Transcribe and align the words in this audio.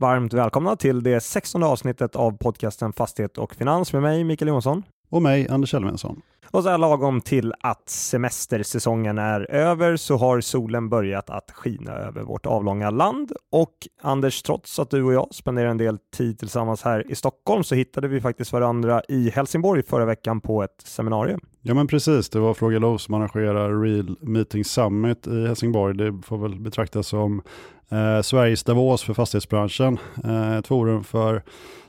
Varmt 0.00 0.32
välkomna 0.32 0.76
till 0.76 1.02
det 1.02 1.20
16 1.20 1.62
avsnittet 1.62 2.16
av 2.16 2.36
podcasten 2.38 2.92
Fastighet 2.92 3.38
och 3.38 3.54
Finans 3.54 3.92
med 3.92 4.02
mig 4.02 4.24
Mikael 4.24 4.48
Jonsson. 4.48 4.82
Och 5.10 5.22
mig 5.22 5.48
Anders 5.48 5.74
Elfvinsson. 5.74 6.22
Och 6.50 6.62
så 6.62 6.68
här 6.68 6.78
lagom 6.78 7.20
till 7.20 7.54
att 7.60 7.88
semestersäsongen 7.88 9.18
är 9.18 9.50
över 9.50 9.96
så 9.96 10.16
har 10.16 10.40
solen 10.40 10.88
börjat 10.88 11.30
att 11.30 11.50
skina 11.50 11.92
över 11.92 12.22
vårt 12.22 12.46
avlånga 12.46 12.90
land. 12.90 13.32
Och 13.52 13.74
Anders, 14.02 14.42
trots 14.42 14.78
att 14.78 14.90
du 14.90 15.02
och 15.02 15.12
jag 15.12 15.28
spenderar 15.30 15.68
en 15.68 15.78
del 15.78 15.98
tid 16.16 16.38
tillsammans 16.38 16.82
här 16.82 17.10
i 17.10 17.14
Stockholm 17.14 17.64
så 17.64 17.74
hittade 17.74 18.08
vi 18.08 18.20
faktiskt 18.20 18.52
varandra 18.52 19.02
i 19.08 19.30
Helsingborg 19.30 19.82
förra 19.82 20.04
veckan 20.04 20.40
på 20.40 20.62
ett 20.62 20.82
seminarium. 20.84 21.40
Ja 21.62 21.74
men 21.74 21.86
precis, 21.86 22.30
det 22.30 22.40
var 22.40 22.54
Fråga 22.54 22.78
Lo 22.78 22.98
som 22.98 23.14
arrangerar 23.14 23.82
Real 23.82 24.16
Meeting 24.20 24.64
Summit 24.64 25.26
i 25.26 25.46
Helsingborg. 25.46 25.96
Det 25.96 26.22
får 26.22 26.38
väl 26.38 26.60
betraktas 26.60 27.06
som 27.06 27.42
eh, 27.90 28.22
Sveriges 28.22 28.64
Davos 28.64 29.02
för 29.02 29.14
fastighetsbranschen. 29.14 29.98
Eh, 30.24 30.56
ett 30.56 30.66
forum 30.66 31.04
för 31.04 31.42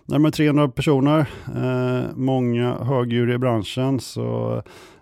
närmare 0.06 0.32
300 0.32 0.70
personer, 0.70 1.20
eh, 1.56 2.16
många 2.16 2.74
högdjur 2.84 3.32
i 3.32 3.38
branschen. 3.38 4.00
Så 4.00 4.56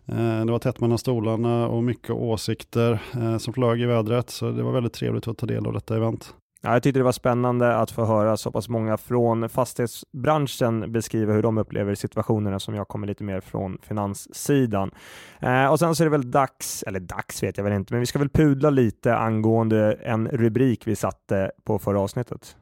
eh, 0.06 0.46
det 0.46 0.52
var 0.52 0.60
tätt 0.60 0.80
mellan 0.80 0.98
stolarna 0.98 1.68
och 1.68 1.84
mycket 1.84 2.12
åsikter 2.12 3.00
eh, 3.14 3.38
som 3.38 3.54
flög 3.54 3.82
i 3.82 3.86
vädret. 3.86 4.30
Så 4.30 4.52
det 4.52 4.64
var 4.64 4.72
väldigt 4.72 4.94
trevligt 4.94 5.28
att 5.28 5.38
ta 5.38 5.46
del 5.46 5.68
av 5.68 5.74
detta 5.74 5.96
event. 5.96 6.34
Ja, 6.62 6.74
jag 6.74 6.84
tyckte 6.84 7.00
det 7.00 7.04
var 7.04 7.12
spännande 7.12 7.76
att 7.76 7.92
få 7.92 8.06
höra 8.06 8.38
så 8.38 8.52
pass 8.52 8.70
många 8.70 8.98
från 8.98 9.50
fastighetsbranschen 9.50 10.92
beskriva 10.92 11.34
hur 11.34 11.42
de 11.42 11.58
upplever 11.58 11.96
situationerna 11.96 12.60
som 12.60 12.76
jag 12.76 12.88
kommer 12.88 13.08
lite 13.08 13.24
mer 13.24 13.42
från 13.42 13.78
finanssidan. 13.82 14.92
Eh, 15.40 15.66
och 15.66 15.80
sen 15.80 15.96
så 15.96 16.04
är 16.04 16.06
det 16.06 16.12
väl 16.12 16.32
dags, 16.32 16.84
eller 16.84 17.00
dags 17.00 17.44
vet 17.44 17.58
jag 17.58 17.64
väl 17.64 17.74
inte, 17.74 17.94
men 17.94 18.00
vi 18.00 18.06
ska 18.06 18.20
väl 18.20 18.30
pudla 18.30 18.70
lite 18.70 19.16
angående 19.16 19.94
en 19.94 20.28
rubrik 20.28 20.88
vi 20.88 20.96
satte 20.96 21.52
på 21.64 21.80
förra 21.80 22.00
avsnittet. 22.00 22.56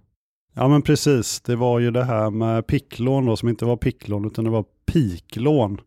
Ja 0.53 0.67
men 0.67 0.81
precis, 0.81 1.41
det 1.41 1.55
var 1.55 1.79
ju 1.79 1.91
det 1.91 2.03
här 2.03 2.29
med 2.29 2.67
picklån 2.67 3.25
då 3.25 3.37
som 3.37 3.49
inte 3.49 3.65
var 3.65 3.77
picklån 3.77 4.25
utan 4.25 4.45
det 4.45 4.51
var 4.51 4.65
piklån. 4.85 5.81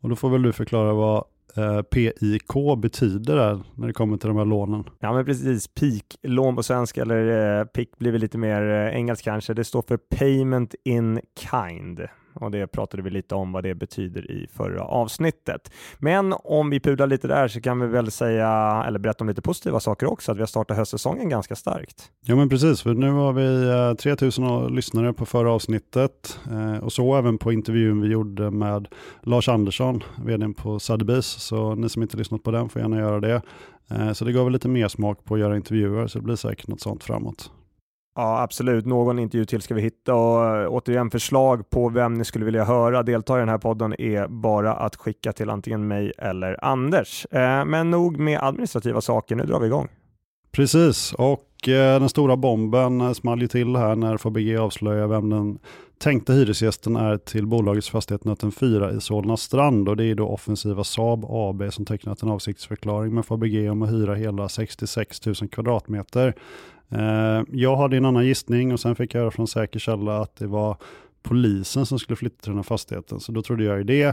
Och 0.00 0.08
då 0.08 0.16
får 0.16 0.30
väl 0.30 0.42
du 0.42 0.52
förklara 0.52 0.92
vad 0.92 1.24
eh, 1.58 1.82
PIK 1.82 2.78
betyder 2.78 3.36
där 3.36 3.62
när 3.74 3.86
det 3.86 3.92
kommer 3.92 4.16
till 4.16 4.28
de 4.28 4.36
här 4.36 4.44
lånen. 4.44 4.84
Ja 5.00 5.12
men 5.12 5.24
precis, 5.24 5.68
PIK-lån 5.68 6.56
på 6.56 6.62
svenska 6.62 7.02
eller 7.02 7.58
eh, 7.58 7.64
PIK 7.64 7.98
blir 7.98 8.12
väl 8.12 8.20
lite 8.20 8.38
mer 8.38 8.62
eh, 8.62 8.96
engelskt 8.96 9.24
kanske. 9.24 9.54
Det 9.54 9.64
står 9.64 9.82
för 9.82 9.96
Payment 9.96 10.74
in 10.84 11.20
Kind 11.50 12.00
och 12.36 12.50
det 12.50 12.66
pratade 12.66 13.02
vi 13.02 13.10
lite 13.10 13.34
om 13.34 13.52
vad 13.52 13.62
det 13.62 13.74
betyder 13.74 14.30
i 14.30 14.46
förra 14.52 14.82
avsnittet. 14.82 15.70
Men 15.98 16.34
om 16.44 16.70
vi 16.70 16.80
pudlar 16.80 17.06
lite 17.06 17.28
där 17.28 17.48
så 17.48 17.60
kan 17.60 17.80
vi 17.80 17.86
väl 17.86 18.10
säga, 18.10 18.84
eller 18.86 18.98
berätta 18.98 19.24
om 19.24 19.28
lite 19.28 19.42
positiva 19.42 19.80
saker 19.80 20.06
också, 20.06 20.32
att 20.32 20.38
vi 20.38 20.42
har 20.42 20.46
startat 20.46 20.76
höstsäsongen 20.76 21.28
ganska 21.28 21.56
starkt. 21.56 22.10
Ja 22.20 22.36
men 22.36 22.48
precis, 22.48 22.82
för 22.82 22.94
nu 22.94 23.10
har 23.10 23.32
vi 23.32 23.68
eh, 23.90 23.94
3000 23.94 24.74
lyssnare 24.74 25.12
på 25.12 25.26
förra 25.26 25.52
avsnittet 25.52 26.40
eh, 26.50 26.84
och 26.84 26.92
så 26.92 27.16
även 27.16 27.38
på 27.38 27.52
intervjun 27.52 28.00
vi 28.00 28.08
gjorde 28.08 28.50
med 28.50 28.88
Lars 29.22 29.48
Andersson, 29.48 30.02
vd 30.24 30.48
på 30.56 30.78
Sotheby's, 30.78 31.38
så 31.38 31.74
ni 31.74 31.88
som 31.88 32.02
inte 32.02 32.16
lyssnat 32.16 32.42
på 32.42 32.50
den 32.50 32.68
får 32.68 32.82
gärna 32.82 32.98
göra 32.98 33.20
det. 33.20 33.42
Eh, 33.90 34.12
så 34.12 34.24
det 34.24 34.32
gav 34.32 34.44
väl 34.44 34.52
lite 34.52 34.68
mer 34.68 34.88
smak 34.88 35.24
på 35.24 35.34
att 35.34 35.40
göra 35.40 35.56
intervjuer, 35.56 36.06
så 36.06 36.18
det 36.18 36.24
blir 36.24 36.36
säkert 36.36 36.68
något 36.68 36.80
sånt 36.80 37.04
framåt. 37.04 37.50
Ja, 38.16 38.42
absolut. 38.42 38.86
Någon 38.86 39.18
intervju 39.18 39.44
till 39.44 39.62
ska 39.62 39.74
vi 39.74 39.80
hitta 39.80 40.14
och 40.14 40.56
eh, 40.56 40.68
återigen 40.68 41.10
förslag 41.10 41.70
på 41.70 41.88
vem 41.88 42.14
ni 42.14 42.24
skulle 42.24 42.44
vilja 42.44 42.64
höra 42.64 43.02
delta 43.02 43.36
i 43.36 43.40
den 43.40 43.48
här 43.48 43.58
podden 43.58 44.00
är 44.00 44.28
bara 44.28 44.72
att 44.72 44.96
skicka 44.96 45.32
till 45.32 45.50
antingen 45.50 45.88
mig 45.88 46.12
eller 46.18 46.64
Anders. 46.64 47.26
Eh, 47.30 47.64
men 47.64 47.90
nog 47.90 48.18
med 48.18 48.38
administrativa 48.42 49.00
saker, 49.00 49.36
nu 49.36 49.44
drar 49.44 49.60
vi 49.60 49.66
igång. 49.66 49.88
Precis, 50.52 51.12
och 51.12 51.68
eh, 51.68 52.00
den 52.00 52.08
stora 52.08 52.36
bomben 52.36 53.14
small 53.14 53.42
ju 53.42 53.48
till 53.48 53.76
här 53.76 53.96
när 53.96 54.16
Fabege 54.16 54.60
avslöjar 54.60 55.06
vem 55.06 55.30
den 55.30 55.58
tänkta 55.98 56.32
hyresgästen 56.32 56.96
är 56.96 57.16
till 57.16 57.46
bolagets 57.46 57.90
fastighet 57.90 58.24
Nöten 58.24 58.52
4 58.52 58.92
i 58.92 59.00
Solna 59.00 59.36
strand 59.36 59.88
och 59.88 59.96
det 59.96 60.04
är 60.04 60.14
då 60.14 60.28
offensiva 60.28 60.84
Saab 60.84 61.24
AB 61.28 61.72
som 61.72 61.84
tecknat 61.84 62.22
en 62.22 62.28
avsiktsförklaring 62.28 63.14
med 63.14 63.26
Fabege 63.26 63.70
om 63.70 63.82
att 63.82 63.90
hyra 63.90 64.14
hela 64.14 64.48
66 64.48 65.26
000 65.26 65.34
kvadratmeter 65.34 66.34
eh, 66.88 67.42
jag 67.52 67.76
hade 67.76 67.96
en 67.96 68.04
annan 68.04 68.26
gissning 68.26 68.72
och 68.72 68.80
sen 68.80 68.96
fick 68.96 69.14
jag 69.14 69.20
höra 69.20 69.30
från 69.30 69.48
säker 69.48 69.78
källa 69.78 70.20
att 70.20 70.36
det 70.36 70.46
var 70.46 70.76
polisen 71.22 71.86
som 71.86 71.98
skulle 71.98 72.16
flytta 72.16 72.42
till 72.42 72.50
den 72.50 72.58
här 72.58 72.62
fastigheten. 72.62 73.20
Så 73.20 73.32
då 73.32 73.42
trodde 73.42 73.64
jag 73.64 73.78
ju 73.78 73.84
det. 73.84 74.06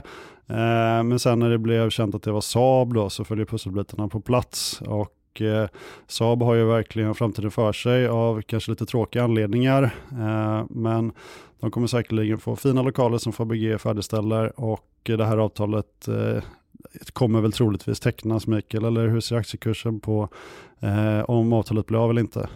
Eh, 0.47 1.03
men 1.03 1.19
sen 1.19 1.39
när 1.39 1.49
det 1.49 1.57
blev 1.57 1.89
känt 1.89 2.15
att 2.15 2.23
det 2.23 2.31
var 2.31 2.41
Saab 2.41 2.93
då 2.93 3.09
så 3.09 3.23
följde 3.23 3.45
pusselbitarna 3.45 4.07
på 4.07 4.21
plats. 4.21 4.81
Och 4.81 5.41
eh, 5.41 5.67
Saab 6.07 6.41
har 6.43 6.53
ju 6.53 6.65
verkligen 6.65 7.15
framtiden 7.15 7.51
för 7.51 7.73
sig 7.73 8.07
av 8.07 8.41
kanske 8.41 8.71
lite 8.71 8.85
tråkiga 8.85 9.23
anledningar. 9.23 9.95
Men 10.69 11.11
de 11.63 11.71
kommer 11.71 11.87
säkerligen 11.87 12.39
få 12.39 12.55
fina 12.55 12.81
lokaler 12.81 13.17
som 13.17 13.33
Fabege 13.33 13.77
färdigställer 13.77 14.59
och 14.59 14.89
det 15.03 15.25
här 15.25 15.37
avtalet 15.37 16.07
eh, 16.07 16.43
kommer 17.13 17.41
väl 17.41 17.51
troligtvis 17.51 17.99
tecknas 17.99 18.47
Mikael, 18.47 18.85
eller 18.85 19.07
hur 19.07 19.19
ser 19.19 19.35
aktiekursen 19.35 19.99
på 19.99 20.29
eh, 20.79 21.29
om 21.29 21.53
avtalet 21.53 21.85
blir 21.85 22.03
av 22.03 22.09
eller 22.09 22.21
inte? 22.21 22.49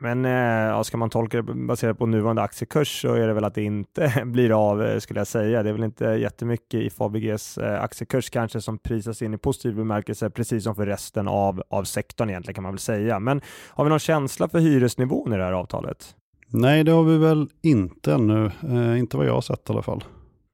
Men 0.00 0.24
eh, 0.24 0.82
ska 0.82 0.96
man 0.96 1.10
tolka 1.10 1.42
det 1.42 1.54
baserat 1.54 1.98
på 1.98 2.06
nuvarande 2.06 2.42
aktiekurs 2.42 3.00
så 3.00 3.14
är 3.14 3.26
det 3.26 3.32
väl 3.32 3.44
att 3.44 3.54
det 3.54 3.62
inte 3.62 4.22
blir 4.26 4.70
av 4.70 4.82
eh, 4.84 4.98
skulle 4.98 5.20
jag 5.20 5.26
säga. 5.26 5.62
Det 5.62 5.68
är 5.68 5.72
väl 5.72 5.84
inte 5.84 6.04
jättemycket 6.04 6.80
i 6.80 6.90
Fabeges 6.90 7.58
eh, 7.58 7.82
aktiekurs 7.82 8.30
kanske 8.30 8.60
som 8.60 8.78
prisas 8.78 9.22
in 9.22 9.34
i 9.34 9.38
positiv 9.38 9.74
bemärkelse, 9.74 10.30
precis 10.30 10.64
som 10.64 10.74
för 10.74 10.86
resten 10.86 11.28
av, 11.28 11.62
av 11.70 11.84
sektorn 11.84 12.30
egentligen 12.30 12.54
kan 12.54 12.62
man 12.62 12.72
väl 12.72 12.78
säga. 12.78 13.18
Men 13.18 13.40
har 13.68 13.84
vi 13.84 13.90
någon 13.90 13.98
känsla 13.98 14.48
för 14.48 14.58
hyresnivån 14.58 15.32
i 15.32 15.36
det 15.36 15.44
här 15.44 15.52
avtalet? 15.52 16.16
Nej, 16.52 16.84
det 16.84 16.92
har 16.92 17.04
vi 17.04 17.18
väl 17.18 17.48
inte 17.62 18.12
ännu. 18.12 18.50
Eh, 18.62 18.98
inte 18.98 19.16
vad 19.16 19.26
jag 19.26 19.34
har 19.34 19.40
sett 19.40 19.70
i 19.70 19.72
alla 19.72 19.82
fall. 19.82 20.04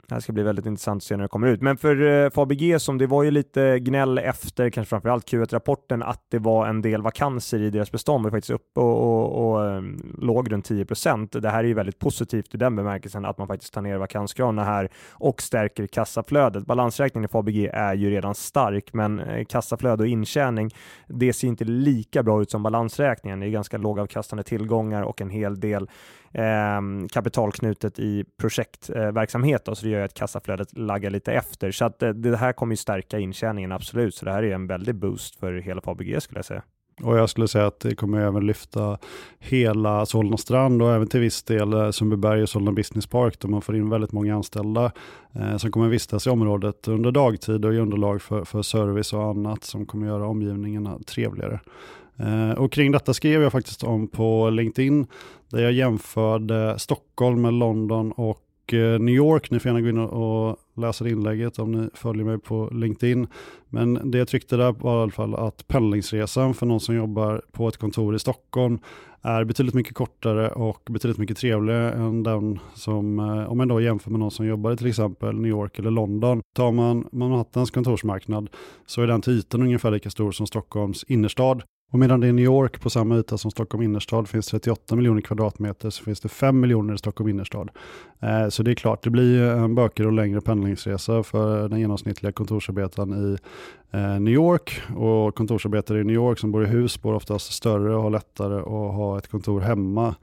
Det 0.08 0.14
här 0.14 0.20
ska 0.20 0.32
bli 0.32 0.42
väldigt 0.42 0.66
intressant 0.66 1.00
att 1.00 1.04
se 1.04 1.16
när 1.16 1.22
det 1.22 1.28
kommer 1.28 1.48
ut. 1.48 1.62
Men 1.62 1.76
för 1.76 2.24
eh, 2.24 2.30
Fabege, 2.30 2.78
som 2.78 2.98
det 2.98 3.06
var 3.06 3.22
ju 3.22 3.30
lite 3.30 3.78
gnäll 3.78 4.18
efter, 4.18 4.70
kanske 4.70 4.88
framförallt 4.88 5.32
Q1-rapporten, 5.32 6.02
att 6.02 6.26
det 6.30 6.38
var 6.38 6.66
en 6.66 6.82
del 6.82 7.02
vakanser 7.02 7.62
i 7.62 7.70
deras 7.70 7.92
bestånd, 7.92 8.24
var 8.24 8.30
faktiskt 8.30 8.50
uppe 8.50 8.80
och, 8.80 9.02
och, 9.02 9.52
och 9.52 9.66
eh, 9.66 9.82
låg 10.18 10.52
runt 10.52 10.64
10 10.64 10.84
procent. 10.84 11.32
Det 11.32 11.50
här 11.50 11.64
är 11.64 11.68
ju 11.68 11.74
väldigt 11.74 11.98
positivt 11.98 12.54
i 12.54 12.58
den 12.58 12.76
bemärkelsen 12.76 13.24
att 13.24 13.38
man 13.38 13.46
faktiskt 13.46 13.74
tar 13.74 13.82
ner 13.82 13.96
vakansgraderna 13.96 14.64
här 14.64 14.88
och 15.12 15.42
stärker 15.42 15.86
kassaflödet. 15.86 16.66
Balansräkningen 16.66 17.24
i 17.24 17.28
Fabege 17.28 17.70
är 17.72 17.94
ju 17.94 18.10
redan 18.10 18.34
stark, 18.34 18.92
men 18.92 19.20
eh, 19.20 19.44
kassaflöde 19.44 20.02
och 20.02 20.08
intjäning, 20.08 20.70
det 21.08 21.32
ser 21.32 21.48
inte 21.48 21.64
lika 21.64 22.22
bra 22.22 22.42
ut 22.42 22.50
som 22.50 22.62
balansräkningen. 22.62 23.40
Det 23.40 23.46
är 23.46 23.50
ganska 23.50 23.78
lågavkastande 23.78 24.42
tillgångar 24.44 25.02
och 25.02 25.20
en 25.20 25.30
hel 25.30 25.60
del 25.60 25.88
eh, 26.36 27.08
kapitalknutet 27.12 27.98
i 27.98 28.24
projektverksamhet, 28.36 29.68
eh, 29.68 29.74
så 29.74 29.86
det 29.86 29.92
gör 29.92 30.04
att 30.04 30.14
kassaflödet 30.14 30.78
laggar 30.78 31.10
lite 31.10 31.32
efter. 31.32 31.70
Så 31.70 31.84
att 31.84 32.02
eh, 32.02 32.08
det 32.08 32.36
här 32.36 32.52
kommer 32.52 32.72
ju 32.72 32.76
stärka 32.76 33.18
intjäningen 33.18 33.72
absolut, 33.72 34.14
så 34.14 34.24
det 34.24 34.32
här 34.32 34.42
är 34.42 34.54
en 34.54 34.66
väldig 34.66 34.94
boost 34.94 35.36
för 35.36 35.52
hela 35.52 35.80
Fabege 35.80 36.20
skulle 36.20 36.38
jag 36.38 36.44
säga. 36.44 36.62
Och 37.02 37.18
jag 37.18 37.30
skulle 37.30 37.48
säga 37.48 37.66
att 37.66 37.80
det 37.80 37.94
kommer 37.94 38.20
även 38.20 38.46
lyfta 38.46 38.98
hela 39.38 40.06
Solna 40.06 40.36
strand 40.36 40.82
och 40.82 40.92
även 40.92 41.08
till 41.08 41.20
viss 41.20 41.42
del 41.42 41.72
eh, 41.72 41.90
Sundbyberg 41.90 42.42
och 42.42 42.48
Solna 42.48 42.72
Business 42.72 43.06
Park 43.06 43.40
där 43.40 43.48
man 43.48 43.62
får 43.62 43.76
in 43.76 43.90
väldigt 43.90 44.12
många 44.12 44.34
anställda 44.34 44.92
eh, 45.32 45.56
som 45.56 45.70
kommer 45.70 45.88
vistas 45.88 46.26
i 46.26 46.30
området 46.30 46.88
under 46.88 47.10
dagtid 47.10 47.64
och 47.64 47.74
ge 47.74 47.80
underlag 47.80 48.22
för, 48.22 48.44
för 48.44 48.62
service 48.62 49.12
och 49.12 49.24
annat 49.24 49.64
som 49.64 49.86
kommer 49.86 50.06
göra 50.06 50.26
omgivningarna 50.26 50.98
trevligare. 51.06 51.60
Eh, 52.18 52.50
och 52.50 52.72
kring 52.72 52.92
detta 52.92 53.14
skrev 53.14 53.42
jag 53.42 53.52
faktiskt 53.52 53.84
om 53.84 54.08
på 54.08 54.50
LinkedIn 54.50 55.06
där 55.48 55.62
jag 55.62 55.72
jämförde 55.72 56.78
Stockholm 56.78 57.42
med 57.42 57.52
London 57.52 58.12
och 58.12 58.74
eh, 58.74 58.98
New 59.00 59.14
York. 59.14 59.50
Ni 59.50 59.60
får 59.60 59.68
gärna 59.68 59.80
gå 59.80 59.88
in 59.88 59.98
och 59.98 60.56
läsa 60.76 61.08
inlägget 61.08 61.58
om 61.58 61.72
ni 61.72 61.88
följer 61.94 62.24
mig 62.24 62.38
på 62.38 62.68
LinkedIn. 62.72 63.26
Men 63.68 64.10
det 64.10 64.18
jag 64.18 64.28
tryckte 64.28 64.56
där 64.56 64.72
var 64.72 64.98
i 64.98 65.02
alla 65.02 65.10
fall 65.10 65.34
att 65.34 65.68
pendlingsresan 65.68 66.54
för 66.54 66.66
någon 66.66 66.80
som 66.80 66.94
jobbar 66.94 67.42
på 67.52 67.68
ett 67.68 67.76
kontor 67.76 68.16
i 68.16 68.18
Stockholm 68.18 68.78
är 69.22 69.44
betydligt 69.44 69.74
mycket 69.74 69.94
kortare 69.94 70.50
och 70.50 70.82
betydligt 70.90 71.18
mycket 71.18 71.36
trevligare 71.36 71.92
än 71.92 72.22
den 72.22 72.58
som, 72.74 73.18
eh, 73.18 73.50
om 73.50 73.58
man 73.58 73.68
då 73.68 73.80
jämför 73.80 74.10
med 74.10 74.20
någon 74.20 74.30
som 74.30 74.46
jobbar 74.46 74.72
i 74.72 74.76
till 74.76 74.86
exempel 74.86 75.34
New 75.34 75.50
York 75.50 75.78
eller 75.78 75.90
London. 75.90 76.42
Tar 76.54 76.72
man 76.72 77.08
Manhattans 77.12 77.70
kontorsmarknad 77.70 78.50
så 78.86 79.02
är 79.02 79.06
den 79.06 79.20
till 79.20 79.32
ytan 79.32 79.62
ungefär 79.62 79.90
lika 79.90 80.10
stor 80.10 80.32
som 80.32 80.46
Stockholms 80.46 81.04
innerstad. 81.04 81.62
Och 81.92 81.98
medan 81.98 82.20
det 82.20 82.28
i 82.28 82.32
New 82.32 82.44
York 82.44 82.80
på 82.80 82.90
samma 82.90 83.18
yta 83.18 83.38
som 83.38 83.50
Stockholm 83.50 83.82
innerstad 83.82 84.28
finns 84.28 84.46
38 84.46 84.96
miljoner 84.96 85.20
kvadratmeter 85.20 85.90
så 85.90 86.04
finns 86.04 86.20
det 86.20 86.28
5 86.28 86.60
miljoner 86.60 86.94
i 86.94 86.98
Stockholm 86.98 87.28
innerstad. 87.28 87.70
Eh, 88.20 88.48
så 88.48 88.62
det 88.62 88.70
är 88.70 88.74
klart, 88.74 89.04
det 89.04 89.10
blir 89.10 89.42
en 89.42 89.74
bökigare 89.74 90.08
och 90.08 90.14
längre 90.14 90.40
pendlingsresa 90.40 91.22
för 91.22 91.68
den 91.68 91.80
genomsnittliga 91.80 92.32
kontorsarbetaren 92.32 93.12
i 93.12 93.38
eh, 93.96 94.20
New 94.20 94.34
York. 94.34 94.82
Och 94.96 95.34
kontorsarbetare 95.34 96.00
i 96.00 96.04
New 96.04 96.16
York 96.16 96.38
som 96.38 96.52
bor 96.52 96.64
i 96.64 96.66
hus 96.66 97.02
bor 97.02 97.14
oftast 97.14 97.52
större 97.52 97.96
och 97.96 98.02
har 98.02 98.10
lättare 98.10 98.58
att 98.58 98.94
ha 98.94 99.18
ett 99.18 99.28
kontor 99.28 99.60
hemma 99.60 100.14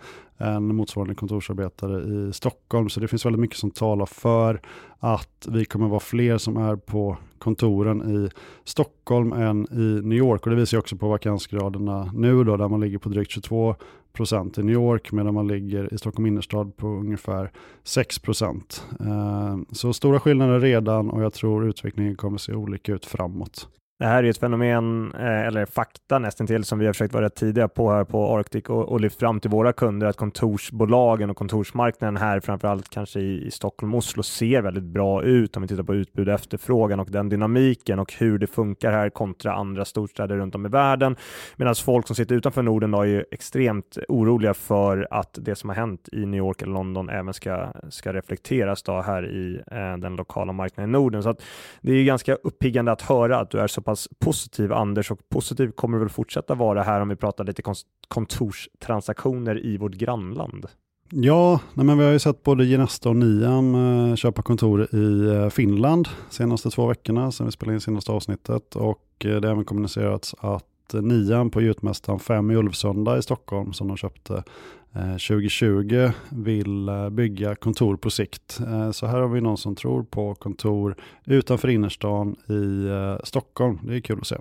än 0.44 0.76
motsvarande 0.76 1.16
kontorsarbetare 1.16 2.28
i 2.30 2.34
Stockholm. 2.34 2.90
Så 2.90 3.00
det 3.00 3.08
finns 3.08 3.26
väldigt 3.26 3.40
mycket 3.40 3.58
som 3.58 3.72
talar 3.72 4.06
för 4.06 4.62
att 5.00 5.48
vi 5.50 5.66
kommer 5.66 5.88
vara 5.88 6.00
fler 6.00 6.38
som 6.38 6.58
är 6.58 6.76
på 6.76 7.18
kontoren 7.38 8.26
i 8.26 8.30
Stockholm 8.64 9.34
än 9.34 9.68
i 9.72 10.08
New 10.08 10.18
York. 10.18 10.44
Och 10.44 10.50
det 10.50 10.56
visar 10.56 10.78
också 10.78 10.98
på 10.98 11.10
vakansgraderna 11.10 12.12
nu 12.14 12.44
då, 12.44 12.58
där 12.58 12.68
man 12.68 12.80
ligger 12.80 12.98
på 12.98 13.10
drygt 13.10 13.32
22 13.32 13.76
procent 14.14 14.58
i 14.58 14.64
New 14.64 14.74
York 14.74 15.12
medan 15.12 15.34
man 15.34 15.48
ligger 15.48 15.94
i 15.94 15.98
Stockholm 15.98 16.26
innerstad 16.26 16.78
på 16.78 16.88
ungefär 16.88 17.52
6 17.84 18.20
procent. 18.20 18.86
Eh, 19.00 19.58
så 19.72 19.94
stora 19.94 20.20
skillnader 20.20 20.60
redan 20.60 21.10
och 21.10 21.24
jag 21.24 21.34
tror 21.34 21.66
utvecklingen 21.68 22.16
kommer 22.16 22.38
se 22.38 22.54
olika 22.54 22.94
ut 22.94 23.06
framåt. 23.06 23.68
Det 24.00 24.06
här 24.06 24.24
är 24.24 24.30
ett 24.30 24.38
fenomen, 24.38 25.14
eh, 25.16 25.48
eller 25.48 25.66
fakta 25.66 26.20
nästan 26.20 26.48
till 26.48 26.64
som 26.64 26.80
vi 26.80 26.86
har 26.86 26.94
försökt 26.94 27.14
vara 27.14 27.30
tidiga 27.30 27.68
på 27.68 27.92
här 27.92 28.04
på 28.04 28.38
Arctic 28.38 28.66
och, 28.66 28.90
och 28.90 29.02
lyft 29.02 29.20
fram 29.20 29.40
till 29.40 29.50
våra 29.50 29.74
kunder 29.74 30.08
att 30.08 30.18
kontorsbolagen 30.18 31.30
och 31.30 31.38
kontorsmarknaden 31.38 32.18
här, 32.18 32.40
framförallt 32.40 32.90
kanske 32.90 33.20
i, 33.20 33.46
i 33.48 33.52
Stockholm 33.52 33.94
och 33.94 33.98
Oslo, 33.98 34.24
ser 34.24 34.62
väldigt 34.62 34.84
bra 34.84 35.24
ut 35.24 35.58
om 35.58 35.62
vi 35.62 35.68
tittar 35.68 35.84
på 35.84 35.96
utbud 35.96 36.28
och 36.28 36.34
efterfrågan 36.34 37.00
och 37.00 37.12
den 37.12 37.30
dynamiken 37.30 38.00
och 38.00 38.14
hur 38.14 38.38
det 38.38 38.48
funkar 38.48 38.92
här 38.92 39.10
kontra 39.10 39.54
andra 39.54 39.86
storstäder 39.86 40.38
runt 40.38 40.56
om 40.56 40.66
i 40.66 40.70
världen. 40.70 41.16
Medan 41.56 41.76
folk 41.76 42.08
som 42.08 42.16
sitter 42.16 42.36
utanför 42.36 42.62
Norden 42.62 42.92
då 42.92 43.02
är 43.02 43.06
ju 43.06 43.24
extremt 43.32 43.98
oroliga 44.08 44.54
för 44.54 45.08
att 45.12 45.38
det 45.42 45.56
som 45.56 45.70
har 45.70 45.76
hänt 45.76 46.10
i 46.12 46.26
New 46.26 46.38
York 46.38 46.62
eller 46.62 46.74
London 46.74 47.10
även 47.10 47.34
ska, 47.34 47.68
ska 47.90 48.14
reflekteras 48.14 48.84
då 48.84 49.02
här 49.02 49.26
i 49.30 49.62
eh, 49.72 49.98
den 49.98 50.16
lokala 50.16 50.54
marknaden 50.54 50.90
i 50.90 50.94
Norden. 50.94 51.24
Så 51.24 51.30
att 51.30 51.42
det 51.82 51.94
är 51.94 52.04
ganska 52.04 52.36
uppiggande 52.36 52.92
att 52.92 53.02
höra 53.02 53.40
att 53.40 53.50
du 53.50 53.60
är 53.60 53.68
så 53.68 53.83
pass 53.84 54.08
positiv 54.20 54.74
Anders 54.74 55.12
och 55.12 55.30
positiv 55.30 55.72
kommer 55.72 55.98
väl 55.98 56.10
fortsätta 56.10 56.56
vara 56.56 56.84
här 56.84 57.02
om 57.02 57.10
vi 57.10 57.16
pratar 57.16 57.44
lite 57.44 57.62
kontorstransaktioner 58.08 59.66
i 59.66 59.78
vårt 59.78 59.94
grannland. 59.94 60.66
Ja, 61.10 61.60
nej 61.74 61.86
men 61.86 61.98
vi 61.98 62.04
har 62.04 62.12
ju 62.12 62.20
sett 62.20 62.44
både 62.44 62.66
Genesta 62.66 63.10
och 63.10 63.16
Niam 63.16 63.76
eh, 63.76 64.16
köpa 64.16 64.42
kontor 64.42 64.96
i 64.96 65.36
eh, 65.36 65.50
Finland 65.50 66.08
senaste 66.30 66.70
två 66.70 66.88
veckorna 66.88 67.32
sedan 67.32 67.46
vi 67.46 67.52
spelade 67.52 67.76
in 67.76 67.82
senaste 67.82 68.12
avsnittet 68.12 68.76
och 68.76 69.26
eh, 69.26 69.36
det 69.36 69.48
har 69.48 69.54
även 69.54 69.66
kommunicerats 69.66 70.36
att 70.40 70.94
Niam 70.94 71.50
på 71.50 71.62
Gjutmästaren 71.62 72.20
5 72.20 72.52
i 72.52 72.56
Ulvsunda 72.56 73.18
i 73.18 73.22
Stockholm 73.22 73.74
som 73.74 73.88
de 73.88 73.98
köpte 73.98 74.44
Eh, 74.96 75.18
2020 75.18 76.12
vill 76.30 76.90
eh, 76.90 77.10
bygga 77.10 77.56
kontor 77.56 77.96
på 77.96 78.10
sikt. 78.10 78.60
Eh, 78.68 78.92
så 78.92 79.06
här 79.06 79.20
har 79.20 79.28
vi 79.28 79.42
någon 79.42 79.58
som 79.58 79.76
tror 79.76 80.04
på 80.04 80.36
kontor 80.36 80.96
utanför 81.26 81.68
innerstan 81.68 82.36
i 82.50 82.90
Stockholm. 83.24 83.80
Det 83.84 83.96
är 83.96 84.00
kul 84.00 84.20
att 84.22 84.28
se. 84.28 84.36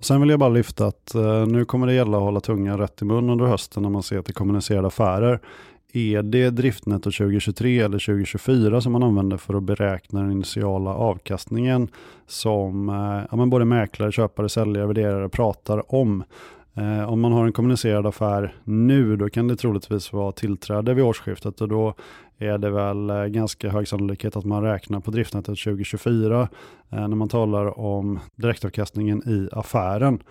Sen 0.00 0.20
vill 0.20 0.30
jag 0.30 0.40
bara 0.40 0.50
lyfta 0.50 0.86
att 0.86 1.14
nu 1.46 1.64
kommer 1.64 1.86
det 1.86 1.94
gälla 1.94 2.16
att 2.16 2.22
hålla 2.22 2.40
tungan 2.40 2.78
rätt 2.78 3.02
i 3.02 3.04
mun 3.04 3.30
under 3.30 3.44
hösten 3.44 3.82
när 3.82 3.90
man 3.90 4.02
ser 4.02 4.22
till 4.22 4.34
kommunicerade 4.34 4.86
affärer. 4.86 5.40
Är 5.92 6.22
det 6.22 6.50
driftnetto 6.50 7.10
2023 7.10 7.80
eller 7.80 7.98
2024 7.98 8.80
som 8.80 8.92
man 8.92 9.02
använder 9.02 9.36
för 9.36 9.54
att 9.54 9.62
beräkna 9.62 10.20
den 10.20 10.32
initiala 10.32 10.94
avkastningen 10.94 11.88
som 12.26 12.88
ja, 13.30 13.36
men 13.36 13.50
både 13.50 13.64
mäklare, 13.64 14.12
köpare, 14.12 14.48
säljare, 14.48 14.86
värderare 14.86 15.28
pratar 15.28 15.94
om? 15.94 16.24
Eh, 16.76 17.12
om 17.12 17.20
man 17.20 17.32
har 17.32 17.46
en 17.46 17.52
kommunicerad 17.52 18.06
affär 18.06 18.54
nu, 18.64 19.16
då 19.16 19.28
kan 19.28 19.48
det 19.48 19.56
troligtvis 19.56 20.12
vara 20.12 20.32
tillträde 20.32 20.94
vid 20.94 21.04
årsskiftet 21.04 21.60
och 21.60 21.68
då 21.68 21.94
är 22.38 22.58
det 22.58 22.70
väl 22.70 23.10
eh, 23.10 23.24
ganska 23.24 23.70
hög 23.70 23.88
sannolikhet 23.88 24.36
att 24.36 24.44
man 24.44 24.62
räknar 24.62 25.00
på 25.00 25.10
driftnätet 25.10 25.58
2024 25.58 26.48
eh, 26.90 27.08
när 27.08 27.16
man 27.16 27.28
talar 27.28 27.78
om 27.78 28.18
direktavkastningen 28.34 29.28
i 29.28 29.48
affären. 29.52 30.22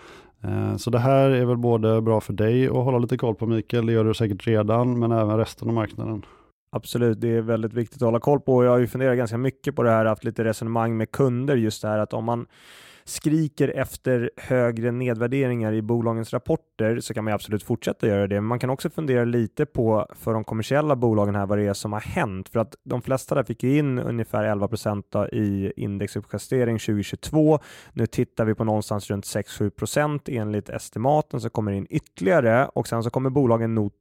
Eh, 0.44 0.78
så 0.78 0.90
det 0.90 1.00
här 1.00 1.30
är 1.30 1.46
väl 1.46 1.58
både 1.58 2.02
bra 2.02 2.22
för 2.22 2.34
dig 2.34 2.68
att 2.68 2.74
hålla 2.74 2.98
lite 2.98 3.18
koll 3.18 3.36
på 3.36 3.48
Mikael, 3.48 3.86
det 3.86 3.94
gör 3.94 4.04
du 4.04 4.14
säkert 4.14 4.48
redan, 4.48 5.00
men 5.00 5.12
även 5.12 5.38
resten 5.38 5.68
av 5.68 5.74
marknaden. 5.74 6.26
Absolut, 6.72 7.22
det 7.22 7.30
är 7.30 7.42
väldigt 7.42 7.74
viktigt 7.74 8.02
att 8.02 8.06
hålla 8.06 8.20
koll 8.20 8.40
på. 8.40 8.64
Jag 8.64 8.72
har 8.72 8.78
ju 8.78 8.88
funderat 8.88 9.18
ganska 9.18 9.38
mycket 9.38 9.76
på 9.76 9.84
det 9.84 9.90
här, 9.90 10.06
haft 10.06 10.24
lite 10.24 10.44
resonemang 10.44 10.98
med 10.98 11.12
kunder 11.12 11.56
just 11.56 11.82
det 11.82 11.88
här 11.88 12.00
att 12.00 12.14
om 12.14 12.26
man 12.26 12.46
skriker 13.08 13.68
efter 13.68 14.30
högre 14.38 14.92
nedvärderingar 14.92 15.74
i 15.74 15.82
bolagens 15.82 16.34
rapporter 16.34 17.00
så 17.00 17.14
kan 17.14 17.24
man 17.24 17.34
absolut 17.34 17.64
fortsätta 17.64 18.08
göra 18.08 18.28
det. 18.28 18.36
Men 18.36 18.46
man 18.46 18.60
kan 18.60 18.70
också 18.70 18.90
fundera 18.90 19.26
lite 19.26 19.66
på 19.66 20.08
för 20.16 20.34
de 20.34 20.44
kommersiella 20.44 20.96
bolagen 20.96 21.36
här 21.36 21.46
vad 21.46 21.58
det 21.58 21.68
är 21.68 21.74
som 21.74 21.94
har 21.94 22.00
hänt. 22.00 22.50
För 22.50 22.60
att 22.60 22.76
de 22.84 23.02
flesta 23.02 23.36
där 23.36 23.44
fick 23.44 23.64
ju 23.64 23.78
in 23.78 24.00
ungefär 24.00 24.44
11 24.44 24.68
procent 24.68 25.16
i 25.32 25.74
indexuppjustering 25.76 26.80
2022. 26.80 27.60
Nu 27.94 28.06
tittar 28.06 28.46
vi 28.46 28.56
på 28.56 28.64
någonstans 28.64 29.10
runt 29.10 29.26
6-7 29.26 29.70
procent 29.70 30.30
enligt 30.30 30.70
estimaten 30.70 31.42
så 31.42 31.50
kommer 31.50 31.72
in 31.72 31.88
ytterligare 31.90 32.66
och 32.66 32.88
sen 32.88 33.04
så 33.04 33.10
kommer 33.10 33.30
bolagen 33.30 33.76
nog 33.76 33.92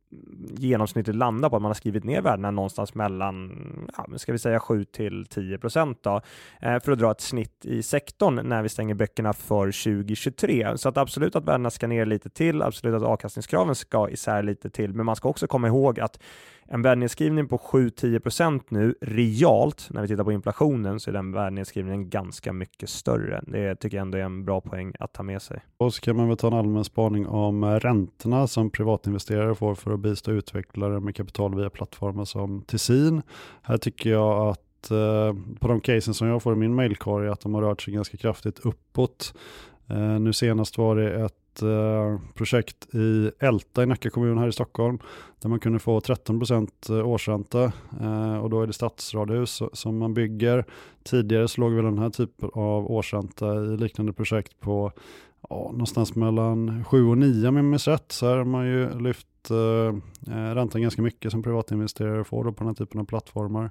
genomsnittligt 0.57 1.17
landar 1.17 1.51
på 1.51 1.57
att 1.57 1.63
man 1.63 1.69
har 1.69 1.75
skrivit 1.75 2.05
ner 2.05 2.23
värdena 2.23 2.51
någonstans 2.51 2.95
mellan, 2.95 3.53
ja, 3.97 4.19
ska 4.19 4.33
vi 4.33 4.39
säga 4.39 4.61
7 4.61 4.85
till 4.85 5.27
10 5.27 5.59
procent 5.59 5.99
då, 6.03 6.21
eh, 6.61 6.81
för 6.81 6.93
att 6.93 6.99
dra 6.99 7.11
ett 7.11 7.21
snitt 7.21 7.65
i 7.65 7.83
sektorn 7.83 8.49
när 8.49 8.63
vi 8.63 8.69
stänger 8.69 8.95
böckerna 8.95 9.33
för 9.33 9.73
2023. 9.73 10.79
Så 10.79 10.89
att 10.89 10.97
absolut 10.97 11.37
att 11.37 11.45
värdena 11.45 11.71
ska 11.71 11.87
ner 11.87 12.07
lite 12.07 12.31
till, 12.31 12.63
absolut 12.63 12.95
att 12.95 13.03
avkastningskraven 13.03 13.75
ska 13.75 14.09
isär 14.11 14.43
lite 14.43 14.71
till, 14.71 14.95
men 14.95 15.07
man 15.07 15.17
ska 15.17 15.29
också 15.29 15.47
komma 15.47 15.67
ihåg 15.67 16.01
att 16.01 16.19
en 16.67 16.83
värdenedskrivning 16.83 17.49
på 17.49 17.57
7-10% 17.57 18.61
nu 18.69 18.95
realt, 19.01 19.89
när 19.91 20.03
vi 20.03 20.09
tittar 20.09 20.25
på 20.25 20.33
inflationen, 20.33 21.01
så 21.01 21.11
är 21.11 21.13
den 21.13 21.33
värdenedskrivningen 21.33 22.11
ganska 22.11 22.53
mycket 22.53 22.89
större. 22.89 23.43
Det 23.47 23.77
tycker 23.77 23.97
jag 23.97 24.03
ändå 24.03 24.19
är 24.19 24.23
en 24.23 24.45
bra 24.45 24.61
poäng 24.61 24.93
att 24.99 25.13
ta 25.13 25.23
med 25.23 25.43
sig. 25.43 25.61
Och 25.77 25.95
så 25.95 26.01
kan 26.01 26.17
man 26.17 26.29
väl 26.29 26.37
ta 26.37 26.47
en 26.47 26.55
allmän 26.55 26.85
spaning 26.85 27.27
om 27.27 27.65
räntorna 27.65 28.47
som 28.47 28.71
privatinvesterare 28.71 29.55
får 29.55 29.75
för 29.75 29.91
att 29.91 30.01
bistå 30.01 30.31
utvecklare 30.31 31.01
med 31.01 31.17
kapital 31.17 31.55
via 31.55 31.71
plattformar 31.71 32.25
som 32.25 32.63
Tessin. 32.63 33.23
Här 33.63 33.77
tycker 33.77 34.11
jag 34.11 34.49
att 34.49 34.91
eh, 34.91 35.35
på 35.61 35.69
de 35.69 35.81
casen 35.81 36.15
som 36.15 36.29
jag 36.29 36.43
får 36.43 36.53
i 36.53 36.57
min 36.57 36.75
mailkorg 36.75 37.29
att 37.29 37.41
de 37.41 37.55
har 37.55 37.63
rört 37.63 37.83
sig 37.83 37.95
ganska 37.95 38.17
kraftigt 38.17 38.59
uppåt. 38.59 39.35
Eh, 39.91 40.21
nu 40.21 40.33
senast 40.33 40.79
var 40.79 40.97
det 40.97 41.25
ett 41.25 41.35
Eh, 41.63 42.21
projekt 42.35 42.95
i 42.95 43.31
Älta 43.39 43.83
i 43.83 43.87
Nacka 43.87 44.11
kommun 44.11 44.39
här 44.39 44.49
i 44.49 44.53
Stockholm 44.53 44.99
där 45.43 45.49
man 45.49 45.61
kunde 45.61 45.79
få 45.79 46.01
13% 46.01 46.99
eh, 46.99 47.09
årsränta 47.09 47.73
eh, 48.01 48.37
och 48.37 48.51
då 48.51 48.63
är 48.63 48.67
det 48.67 48.73
stadsradhus 48.73 49.63
som 49.73 49.99
man 49.99 50.15
bygger. 50.15 50.65
Tidigare 51.05 51.49
så 51.49 51.61
låg 51.61 51.73
väl 51.73 51.85
den 51.85 51.99
här 51.99 52.11
typen 52.11 52.51
av 52.55 52.91
årsränta 52.91 53.55
i 53.55 53.77
liknande 53.77 54.13
projekt 54.13 54.61
på 54.61 54.93
ja, 55.49 55.71
någonstans 55.73 56.15
mellan 56.15 56.85
7 56.85 57.07
och 57.07 57.19
9 57.19 57.49
om 57.49 57.57
jag 57.57 57.65
minns 57.65 57.89
rätt. 57.89 58.13
Så 58.13 58.27
här 58.27 58.37
har 58.37 58.45
man 58.45 58.67
ju 58.67 59.01
lyft 59.01 59.51
eh, 59.51 60.35
räntan 60.55 60.83
ganska 60.83 61.03
mycket 61.03 61.31
som 61.31 61.43
privatinvesterare 61.43 62.25
får 62.25 62.45
då 62.45 62.53
på 62.53 62.59
den 62.59 62.67
här 62.69 62.75
typen 62.75 63.01
av 63.01 63.05
plattformar. 63.05 63.71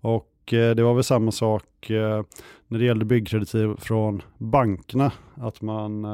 Och 0.00 0.52
eh, 0.52 0.74
det 0.74 0.82
var 0.82 0.94
väl 0.94 1.04
samma 1.04 1.32
sak 1.32 1.90
eh, 1.90 2.22
när 2.68 2.78
det 2.78 2.84
gällde 2.84 3.04
byggkreditiv 3.04 3.76
från 3.78 4.22
bankerna, 4.38 5.12
att 5.34 5.62
man 5.62 6.06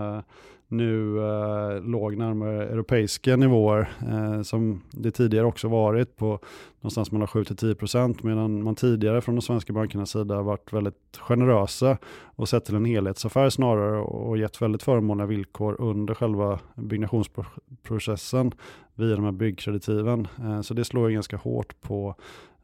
nu 0.69 1.19
eh, 1.19 1.81
låg 1.83 2.17
närmare 2.17 2.69
europeiska 2.69 3.37
nivåer 3.37 3.89
eh, 4.09 4.43
som 4.43 4.83
det 4.91 5.11
tidigare 5.11 5.47
också 5.47 5.69
varit 5.69 6.17
på 6.17 6.39
någonstans 6.81 7.13
mellan 7.13 7.29
7-10% 7.29 8.19
medan 8.23 8.63
man 8.63 8.75
tidigare 8.75 9.21
från 9.21 9.35
de 9.35 9.43
svenska 9.43 9.73
bankernas 9.73 10.11
sida 10.11 10.43
varit 10.43 10.73
väldigt 10.73 11.17
generösa 11.19 11.99
och 12.25 12.49
sett 12.49 12.65
till 12.65 12.75
en 12.75 12.85
helhetsaffär 12.85 13.51
snarare 13.51 13.99
och 13.99 14.39
gett 14.39 14.63
väldigt 14.63 14.83
förmånliga 14.83 15.27
villkor 15.27 15.81
under 15.81 16.15
själva 16.15 16.61
byggnationsprocessen 16.75 18.53
via 18.95 19.17
de 19.17 19.25
här 19.25 19.33
byggkreditiven. 19.33 20.29
Eh, 20.39 20.61
så 20.61 20.75
det 20.75 20.85
slår 20.85 21.11
ganska 21.11 21.37
hårt 21.37 21.81
på 21.81 22.15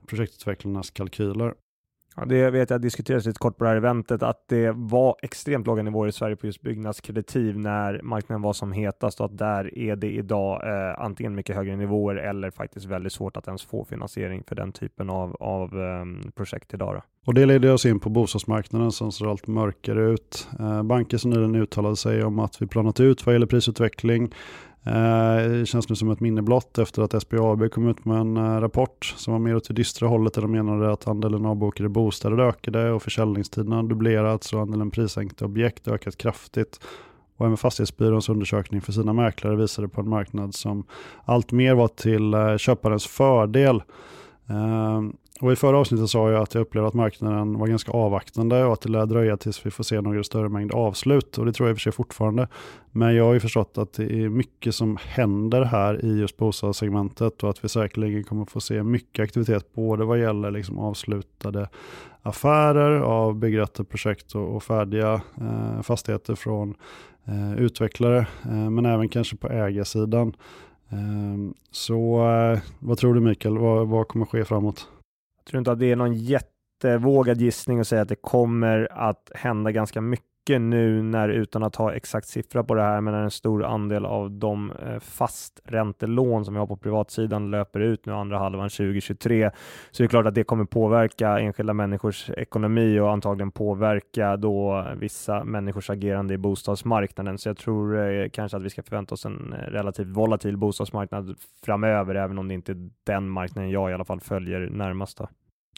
projektutvecklarnas 0.07 0.91
kalkyler. 0.91 1.55
Ja, 2.17 2.25
det 2.25 2.51
vet 2.51 2.71
jag 2.71 2.81
diskuterades 2.81 3.27
lite 3.27 3.39
kort 3.39 3.59
på 3.59 3.65
det 3.65 3.71
här 3.71 3.77
eventet, 3.77 4.23
att 4.23 4.49
det 4.49 4.73
var 4.75 5.17
extremt 5.23 5.67
låga 5.67 5.83
nivåer 5.83 6.09
i 6.09 6.13
Sverige 6.13 6.37
på 6.37 6.47
just 6.47 6.63
byggnadskreditiv 6.63 7.59
när 7.59 8.01
marknaden 8.03 8.43
var 8.43 8.53
som 8.53 8.73
hetast 8.73 9.21
och 9.21 9.27
att 9.27 9.39
där 9.39 9.79
är 9.79 9.97
det 9.97 10.11
idag 10.11 10.63
eh, 10.67 11.05
antingen 11.05 11.35
mycket 11.35 11.57
högre 11.57 11.77
nivåer 11.77 12.17
eller 12.17 12.51
faktiskt 12.51 12.87
väldigt 12.87 13.13
svårt 13.13 13.37
att 13.37 13.47
ens 13.47 13.63
få 13.63 13.85
finansiering 13.85 14.43
för 14.47 14.55
den 14.55 14.73
typen 14.73 15.11
av, 15.11 15.37
av 15.41 15.81
eh, 15.81 16.31
projekt 16.35 16.75
idag. 16.75 16.95
Då. 16.95 17.03
Och 17.27 17.35
det 17.35 17.47
leder 17.47 17.73
oss 17.73 17.87
in 17.87 18.01
på 18.01 18.11
bostadsmarknaden 18.11 18.93
som 18.93 19.13
ser 19.13 19.31
allt 19.31 19.47
mörkare 19.47 20.11
ut. 20.11 20.49
Eh, 20.59 20.83
banker 20.83 21.17
som 21.17 21.31
nyligen 21.31 21.55
uttalade 21.55 21.97
sig 21.97 22.25
om 22.25 22.39
att 22.39 22.63
vi 22.63 22.67
planat 22.67 23.01
ut 23.01 23.27
vad 23.27 23.35
gäller 23.35 23.47
prisutveckling 23.47 24.33
Eh, 24.85 25.51
det 25.51 25.67
känns 25.67 25.89
nu 25.89 25.97
som 25.97 26.11
ett 26.11 26.21
minne 26.21 26.43
blott 26.43 26.79
efter 26.79 27.03
att 27.03 27.23
SBAB 27.23 27.71
kom 27.71 27.89
ut 27.89 28.05
med 28.05 28.21
en 28.21 28.37
eh, 28.37 28.61
rapport 28.61 29.15
som 29.17 29.33
var 29.33 29.41
mer 29.41 29.57
åt 29.57 29.69
det 29.69 29.75
dystra 29.75 30.09
hållet 30.09 30.35
där 30.35 30.43
de 30.43 30.51
menade 30.51 30.93
att 30.93 31.09
andelen 31.09 31.47
avbokade 31.47 31.89
bostäder 31.89 32.39
ökade 32.39 32.91
och 32.91 33.03
försäljningstiderna 33.03 33.83
dubblerats 33.83 34.53
och 34.53 34.61
andelen 34.61 34.91
prissänkta 34.91 35.45
objekt 35.45 35.89
ökat 35.89 36.17
kraftigt. 36.17 36.81
Och 37.37 37.47
även 37.47 37.57
Fastighetsbyråns 37.57 38.29
undersökning 38.29 38.81
för 38.81 38.93
sina 38.93 39.13
mäklare 39.13 39.57
visade 39.57 39.89
på 39.89 40.01
en 40.01 40.09
marknad 40.09 40.55
som 40.55 40.85
allt 41.25 41.53
mer 41.53 41.75
var 41.75 41.89
till 41.89 42.35
eh, 42.35 42.57
köparens 42.57 43.07
fördel. 43.07 43.83
Och 45.43 45.53
I 45.53 45.57
förra 45.57 45.79
avsnittet 45.79 46.11
sa 46.11 46.31
jag 46.31 46.43
att 46.43 46.55
jag 46.55 46.61
upplevde 46.61 46.89
att 46.89 46.95
marknaden 46.95 47.59
var 47.59 47.67
ganska 47.67 47.93
avvaktande 47.93 48.65
och 48.65 48.73
att 48.73 48.81
det 48.81 48.89
lär 48.89 49.07
dröja 49.07 49.37
tills 49.37 49.67
vi 49.67 49.71
får 49.71 49.85
se 49.85 50.01
några 50.01 50.25
större 50.25 50.49
mängd 50.49 50.73
avslut. 50.73 51.39
Och 51.39 51.47
det 51.47 51.53
tror 51.53 51.69
jag 51.69 51.73
i 51.73 51.75
och 51.75 51.79
för 51.79 51.83
sig 51.83 51.93
fortfarande. 51.93 52.49
Men 52.91 53.15
jag 53.15 53.25
har 53.25 53.33
ju 53.33 53.41
förstått 53.41 53.79
att 53.79 53.93
det 53.93 54.05
är 54.05 54.29
mycket 54.29 54.75
som 54.75 54.99
händer 55.03 55.63
här 55.65 56.05
i 56.05 56.21
just 56.21 56.37
bostadssegmentet 56.37 57.43
och 57.43 57.51
att 57.51 57.65
vi 57.65 57.69
säkerligen 57.69 58.25
kommer 58.25 58.45
få 58.45 58.61
se 58.61 58.83
mycket 58.83 59.23
aktivitet 59.23 59.75
både 59.75 60.05
vad 60.05 60.21
gäller 60.21 60.51
liksom 60.51 60.79
avslutade 60.79 61.69
affärer 62.23 63.01
av 63.01 63.35
byggrätter, 63.35 63.85
projekt 63.85 64.35
och, 64.35 64.57
och 64.57 64.63
färdiga 64.63 65.21
eh, 65.41 65.83
fastigheter 65.83 66.35
från 66.35 66.75
eh, 67.25 67.55
utvecklare, 67.55 68.19
eh, 68.45 68.71
men 68.71 68.87
även 68.87 69.09
kanske 69.09 69.37
på 69.37 69.49
ägarsidan. 69.49 70.37
Eh, 70.89 71.55
så 71.71 72.29
eh, 72.29 72.59
vad 72.79 72.99
tror 72.99 73.15
du 73.15 73.21
Mikael, 73.21 73.59
vad, 73.59 73.89
vad 73.89 74.09
kommer 74.09 74.27
ske 74.27 74.45
framåt? 74.45 74.89
Jag 75.45 75.51
tror 75.51 75.59
inte 75.59 75.73
att 75.73 75.79
det 75.79 75.91
är 75.91 75.97
någon 75.97 76.15
jättevågad 76.15 77.41
gissning 77.41 77.81
att 77.81 77.89
säga 77.89 78.03
att 78.03 78.09
det 78.09 78.15
kommer 78.15 78.89
att 78.93 79.31
hända 79.35 79.73
ganska 79.73 80.01
mycket 80.01 80.32
mycket 80.43 80.61
nu 80.61 81.03
när, 81.03 81.29
utan 81.29 81.63
att 81.63 81.77
ha 81.77 81.93
exakt 81.93 82.29
siffra 82.29 82.65
på 82.65 82.75
det 82.75 82.83
här, 82.83 83.01
men 83.01 83.15
när 83.15 83.23
en 83.23 83.31
stor 83.31 83.65
andel 83.65 84.05
av 84.05 84.31
de 84.31 84.71
eh, 84.71 84.99
fasträntelån 84.99 86.45
som 86.45 86.55
vi 86.55 86.61
har 86.61 86.67
på 86.67 86.77
privatsidan 86.77 87.51
löper 87.51 87.81
ut 87.81 88.07
nu 88.07 88.13
andra 88.13 88.39
halvan 88.39 88.69
2023, 88.71 89.51
så 89.91 90.03
är 90.03 90.05
det 90.05 90.09
klart 90.09 90.27
att 90.27 90.35
det 90.35 90.45
kommer 90.45 90.65
påverka 90.65 91.39
enskilda 91.39 91.73
människors 91.73 92.31
ekonomi 92.31 93.01
och 93.01 93.11
antagligen 93.11 93.51
påverka 93.51 94.37
då 94.37 94.87
vissa 94.97 95.45
människors 95.45 95.91
agerande 95.91 96.35
i 96.35 96.39
bostadsmarknaden. 96.39 97.39
Så 97.39 97.49
jag 97.49 97.57
tror 97.57 97.99
eh, 97.99 98.29
kanske 98.29 98.57
att 98.57 98.63
vi 98.63 98.71
ska 98.71 98.83
förvänta 98.83 99.15
oss 99.15 99.27
en 99.27 99.53
eh, 99.53 99.57
relativt 99.57 100.09
volatil 100.09 100.57
bostadsmarknad 100.57 101.37
framöver, 101.65 102.15
även 102.15 102.39
om 102.39 102.49
det 102.49 102.55
inte 102.55 102.73
är 102.73 102.91
den 103.07 103.29
marknaden 103.29 103.71
jag 103.71 103.91
i 103.91 103.95
alla 103.95 104.05
fall 104.05 104.21
följer 104.21 104.61
närmast. 104.71 105.19
Då. 105.19 105.29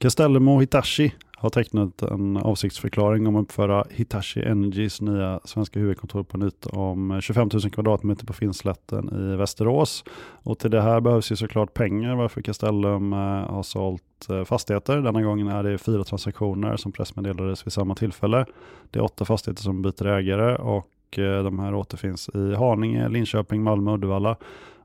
Castellum 0.01 0.49
och 0.49 0.63
Hitachi 0.63 1.15
har 1.45 1.51
tecknat 1.51 2.03
en 2.03 2.37
avsiktsförklaring 2.37 3.27
om 3.27 3.37
att 3.37 3.43
uppföra 3.43 3.85
Hitachi 3.91 4.43
Energys 4.43 5.01
nya 5.01 5.41
svenska 5.45 5.81
huvudkontor 5.81 6.23
på 6.23 6.37
en 6.37 6.43
yta 6.43 6.71
om 6.71 7.21
25 7.21 7.49
000 7.53 7.71
kvadratmeter 7.71 8.27
på 8.27 8.33
Finnslätten 8.33 9.33
i 9.33 9.37
Västerås. 9.37 10.05
Och 10.43 10.59
till 10.59 10.71
det 10.71 10.83
här 10.83 11.01
behövs 11.01 11.33
ju 11.33 11.37
såklart 11.37 11.75
pengar 11.75 12.15
varför 12.15 12.43
Castellum 12.43 13.13
eh, 13.13 13.19
har 13.19 13.63
sålt 13.63 14.03
eh, 14.31 14.45
fastigheter. 14.45 14.97
Denna 14.97 15.23
gången 15.23 15.49
är 15.49 15.63
det 15.63 15.79
fyra 15.79 16.05
transaktioner 16.05 16.77
som 16.77 16.93
pressmeddelades 16.93 17.67
vid 17.67 17.73
samma 17.73 17.95
tillfälle. 17.95 18.47
Det 18.91 18.99
är 18.99 19.03
åtta 19.03 19.25
fastigheter 19.25 19.63
som 19.63 19.83
byter 19.83 20.07
ägare 20.07 20.57
och 20.57 21.19
eh, 21.19 21.45
de 21.45 21.59
här 21.59 21.75
återfinns 21.75 22.31
i 22.35 22.55
Haninge, 22.55 23.09
Linköping, 23.09 23.63
Malmö 23.63 23.91
och 23.91 23.99
Uddevalla. 23.99 24.37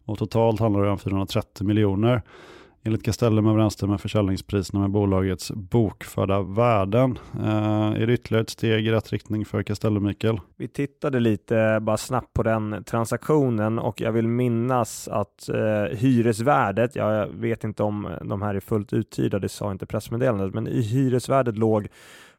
Och 0.06 0.18
totalt 0.18 0.60
handlar 0.60 0.84
det 0.84 0.90
om 0.90 1.00
430 1.00 1.68
miljoner. 1.68 2.22
Enligt 2.84 3.04
Castellum 3.04 3.48
överensstämmer 3.48 3.98
försäljningspriserna 3.98 4.80
med 4.80 4.90
bolagets 4.90 5.52
bokförda 5.52 6.42
värden. 6.42 7.20
Eh, 7.40 8.02
är 8.02 8.08
det 8.08 8.14
ytterligare 8.14 8.42
ett 8.42 8.50
steg 8.50 8.88
i 8.88 8.92
rätt 8.92 9.12
riktning 9.12 9.46
för 9.46 9.64
Castellum, 9.64 10.04
Mikael? 10.04 10.40
Vi 10.58 10.68
tittade 10.68 11.20
lite 11.20 11.58
eh, 11.58 11.80
bara 11.80 11.98
snabbt 11.98 12.34
på 12.34 12.44
den 12.44 12.84
transaktionen 12.84 13.80
och 13.80 14.02
jag 14.02 14.12
vill 14.12 14.28
minnas 14.28 15.08
att 15.08 15.50
eh, 15.50 15.98
hyresvärdet, 15.98 16.96
jag 16.96 17.28
vet 17.28 17.64
inte 17.64 17.84
om 17.84 18.10
de 18.22 18.42
här 18.42 18.56
är 18.56 18.60
fullt 18.60 18.94
uthyrda, 18.94 19.40
det 19.40 19.50
sa 19.50 19.72
inte 19.72 19.86
pressmeddelandet, 19.86 20.54
men 20.54 20.68
i 20.68 20.82
hyresvärdet 20.82 21.58
låg 21.58 21.88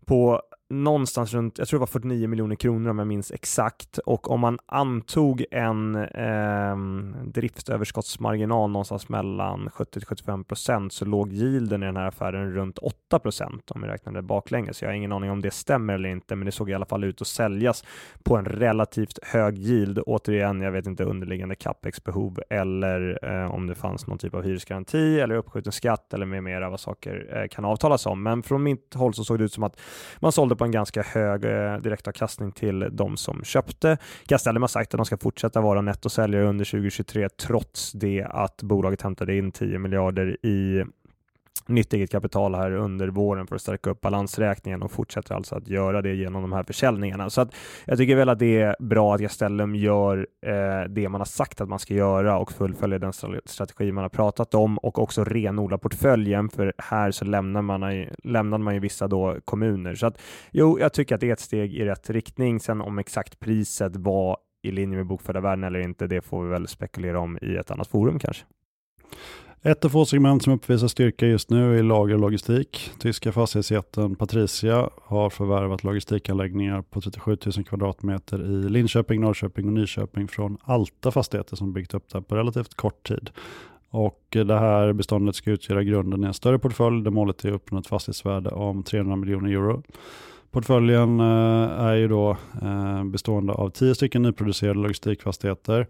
på 0.04 0.42
någonstans 0.70 1.34
runt, 1.34 1.58
jag 1.58 1.68
tror 1.68 1.78
det 1.78 1.80
var 1.80 1.86
49 1.86 2.28
miljoner 2.28 2.56
kronor 2.56 2.90
om 2.90 2.98
jag 2.98 3.08
minns 3.08 3.30
exakt 3.30 3.98
och 3.98 4.30
om 4.30 4.40
man 4.40 4.58
antog 4.66 5.44
en 5.50 5.96
eh, 5.96 6.76
driftsöverskottsmarginal 7.24 8.70
någonstans 8.70 9.08
mellan 9.08 9.70
70 9.70 10.00
75 10.06 10.44
procent 10.44 10.92
så 10.92 11.04
låg 11.04 11.32
yielden 11.32 11.82
i 11.82 11.86
den 11.86 11.96
här 11.96 12.06
affären 12.06 12.54
runt 12.54 12.78
8 12.78 13.18
procent 13.18 13.70
om 13.70 13.82
vi 13.82 13.88
räknade 13.88 14.22
baklänges. 14.22 14.76
Så 14.76 14.84
jag 14.84 14.90
har 14.90 14.94
ingen 14.94 15.12
aning 15.12 15.30
om 15.30 15.42
det 15.42 15.50
stämmer 15.50 15.94
eller 15.94 16.08
inte, 16.08 16.36
men 16.36 16.46
det 16.46 16.52
såg 16.52 16.70
i 16.70 16.74
alla 16.74 16.86
fall 16.86 17.04
ut 17.04 17.20
att 17.20 17.26
säljas 17.26 17.84
på 18.22 18.36
en 18.36 18.44
relativt 18.44 19.18
hög 19.22 19.58
yield. 19.58 19.98
Återigen, 20.06 20.60
jag 20.60 20.72
vet 20.72 20.86
inte 20.86 21.04
underliggande 21.04 21.54
capex-behov 21.54 22.40
eller 22.50 23.18
eh, 23.22 23.54
om 23.54 23.66
det 23.66 23.74
fanns 23.74 24.06
någon 24.06 24.18
typ 24.18 24.34
av 24.34 24.42
hyresgaranti 24.42 25.20
eller 25.20 25.34
uppskjuten 25.34 25.72
skatt 25.72 26.14
eller 26.14 26.26
med 26.26 26.42
mera 26.42 26.70
vad 26.70 26.80
saker 26.80 27.36
eh, 27.36 27.48
kan 27.48 27.64
avtalas 27.64 28.06
om. 28.06 28.22
Men 28.22 28.42
från 28.42 28.62
mitt 28.62 28.94
håll 28.94 29.14
så 29.14 29.24
såg 29.24 29.38
det 29.38 29.44
ut 29.44 29.52
som 29.52 29.64
att 29.64 29.80
man 30.20 30.32
sålde 30.32 30.56
på 30.60 30.64
en 30.64 30.70
ganska 30.70 31.02
hög 31.02 31.44
eh, 31.44 31.76
direktavkastning 31.76 32.52
till 32.52 32.88
de 32.92 33.16
som 33.16 33.44
köpte. 33.44 33.98
Castellum 34.26 34.62
har 34.62 34.68
sagt 34.68 34.94
att 34.94 34.98
de 34.98 35.04
ska 35.04 35.16
fortsätta 35.16 35.60
vara 35.60 35.80
nettosäljare 35.80 36.44
under 36.44 36.64
2023 36.64 37.28
trots 37.28 37.92
det 37.92 38.26
att 38.30 38.62
bolaget 38.62 39.02
hämtade 39.02 39.36
in 39.36 39.52
10 39.52 39.78
miljarder 39.78 40.46
i 40.46 40.84
nytt 41.68 41.92
eget 41.92 42.10
kapital 42.10 42.54
här 42.54 42.72
under 42.72 43.08
våren 43.08 43.46
för 43.46 43.54
att 43.54 43.62
stärka 43.62 43.90
upp 43.90 44.00
balansräkningen 44.00 44.82
och 44.82 44.90
fortsätter 44.90 45.34
alltså 45.34 45.54
att 45.54 45.68
göra 45.68 46.02
det 46.02 46.14
genom 46.14 46.42
de 46.42 46.52
här 46.52 46.62
försäljningarna. 46.62 47.30
Så 47.30 47.40
att 47.40 47.54
jag 47.84 47.98
tycker 47.98 48.16
väl 48.16 48.28
att 48.28 48.38
det 48.38 48.60
är 48.60 48.76
bra 48.78 49.14
att 49.14 49.20
Castellum 49.20 49.74
gör 49.74 50.26
eh, 50.46 50.88
det 50.88 51.08
man 51.08 51.20
har 51.20 51.26
sagt 51.26 51.60
att 51.60 51.68
man 51.68 51.78
ska 51.78 51.94
göra 51.94 52.38
och 52.38 52.52
fullföljer 52.52 52.98
den 52.98 53.12
strategi 53.44 53.92
man 53.92 54.04
har 54.04 54.08
pratat 54.08 54.54
om 54.54 54.78
och 54.78 54.98
också 54.98 55.24
renodla 55.24 55.78
portföljen 55.78 56.48
för 56.48 56.72
här 56.78 57.10
så 57.10 57.24
lämnar 57.24 57.62
man, 57.62 58.06
lämnade 58.24 58.64
man 58.64 58.74
ju 58.74 58.80
vissa 58.80 59.08
då 59.08 59.36
kommuner. 59.44 59.94
Så 59.94 60.06
att 60.06 60.20
jo, 60.50 60.78
jag 60.80 60.92
tycker 60.92 61.14
att 61.14 61.20
det 61.20 61.28
är 61.28 61.32
ett 61.32 61.40
steg 61.40 61.74
i 61.74 61.84
rätt 61.84 62.10
riktning. 62.10 62.60
Sen 62.60 62.80
om 62.80 62.98
exakt 62.98 63.40
priset 63.40 63.96
var 63.96 64.36
i 64.62 64.70
linje 64.70 64.96
med 64.96 65.06
bokförda 65.06 65.40
värden 65.40 65.64
eller 65.64 65.80
inte, 65.80 66.06
det 66.06 66.22
får 66.22 66.44
vi 66.44 66.50
väl 66.50 66.68
spekulera 66.68 67.20
om 67.20 67.38
i 67.42 67.56
ett 67.56 67.70
annat 67.70 67.88
forum 67.88 68.18
kanske. 68.18 68.44
Ett 69.62 69.84
av 69.84 69.88
få 69.88 70.04
segment 70.04 70.42
som 70.42 70.52
uppvisar 70.52 70.88
styrka 70.88 71.26
just 71.26 71.50
nu 71.50 71.78
är 71.78 71.82
lager 71.82 72.14
och 72.14 72.20
logistik. 72.20 72.90
Tyska 72.98 73.32
fastighetsjätten 73.32 74.16
Patricia 74.16 74.90
har 75.02 75.30
förvärvat 75.30 75.84
logistikanläggningar 75.84 76.82
på 76.82 77.00
37 77.00 77.36
000 77.56 77.64
kvadratmeter 77.64 78.42
i 78.42 78.68
Linköping, 78.68 79.20
Norrköping 79.20 79.66
och 79.66 79.72
Nyköping 79.72 80.28
från 80.28 80.58
Alta 80.62 81.10
Fastigheter 81.10 81.56
som 81.56 81.72
byggt 81.72 81.94
upp 81.94 82.08
det 82.12 82.22
på 82.22 82.36
relativt 82.36 82.74
kort 82.74 83.08
tid. 83.08 83.30
Och 83.90 84.20
det 84.30 84.58
här 84.58 84.92
beståndet 84.92 85.36
ska 85.36 85.50
utgöra 85.50 85.82
grunden 85.82 86.24
i 86.24 86.26
en 86.26 86.34
större 86.34 86.58
portfölj 86.58 87.04
där 87.04 87.10
målet 87.10 87.44
är 87.44 87.48
att 87.48 87.54
uppnå 87.54 87.78
ett 87.78 87.86
fastighetsvärde 87.86 88.50
om 88.50 88.82
300 88.82 89.16
miljoner 89.16 89.50
euro. 89.50 89.82
Portföljen 90.50 91.20
eh, 91.20 91.80
är 91.80 91.94
ju 91.94 92.08
då 92.08 92.36
eh, 92.62 93.04
bestående 93.04 93.52
av 93.52 93.70
10 93.70 93.94
stycken 93.94 94.22
nyproducerade 94.22 94.78
logistikfastigheter 94.80 95.86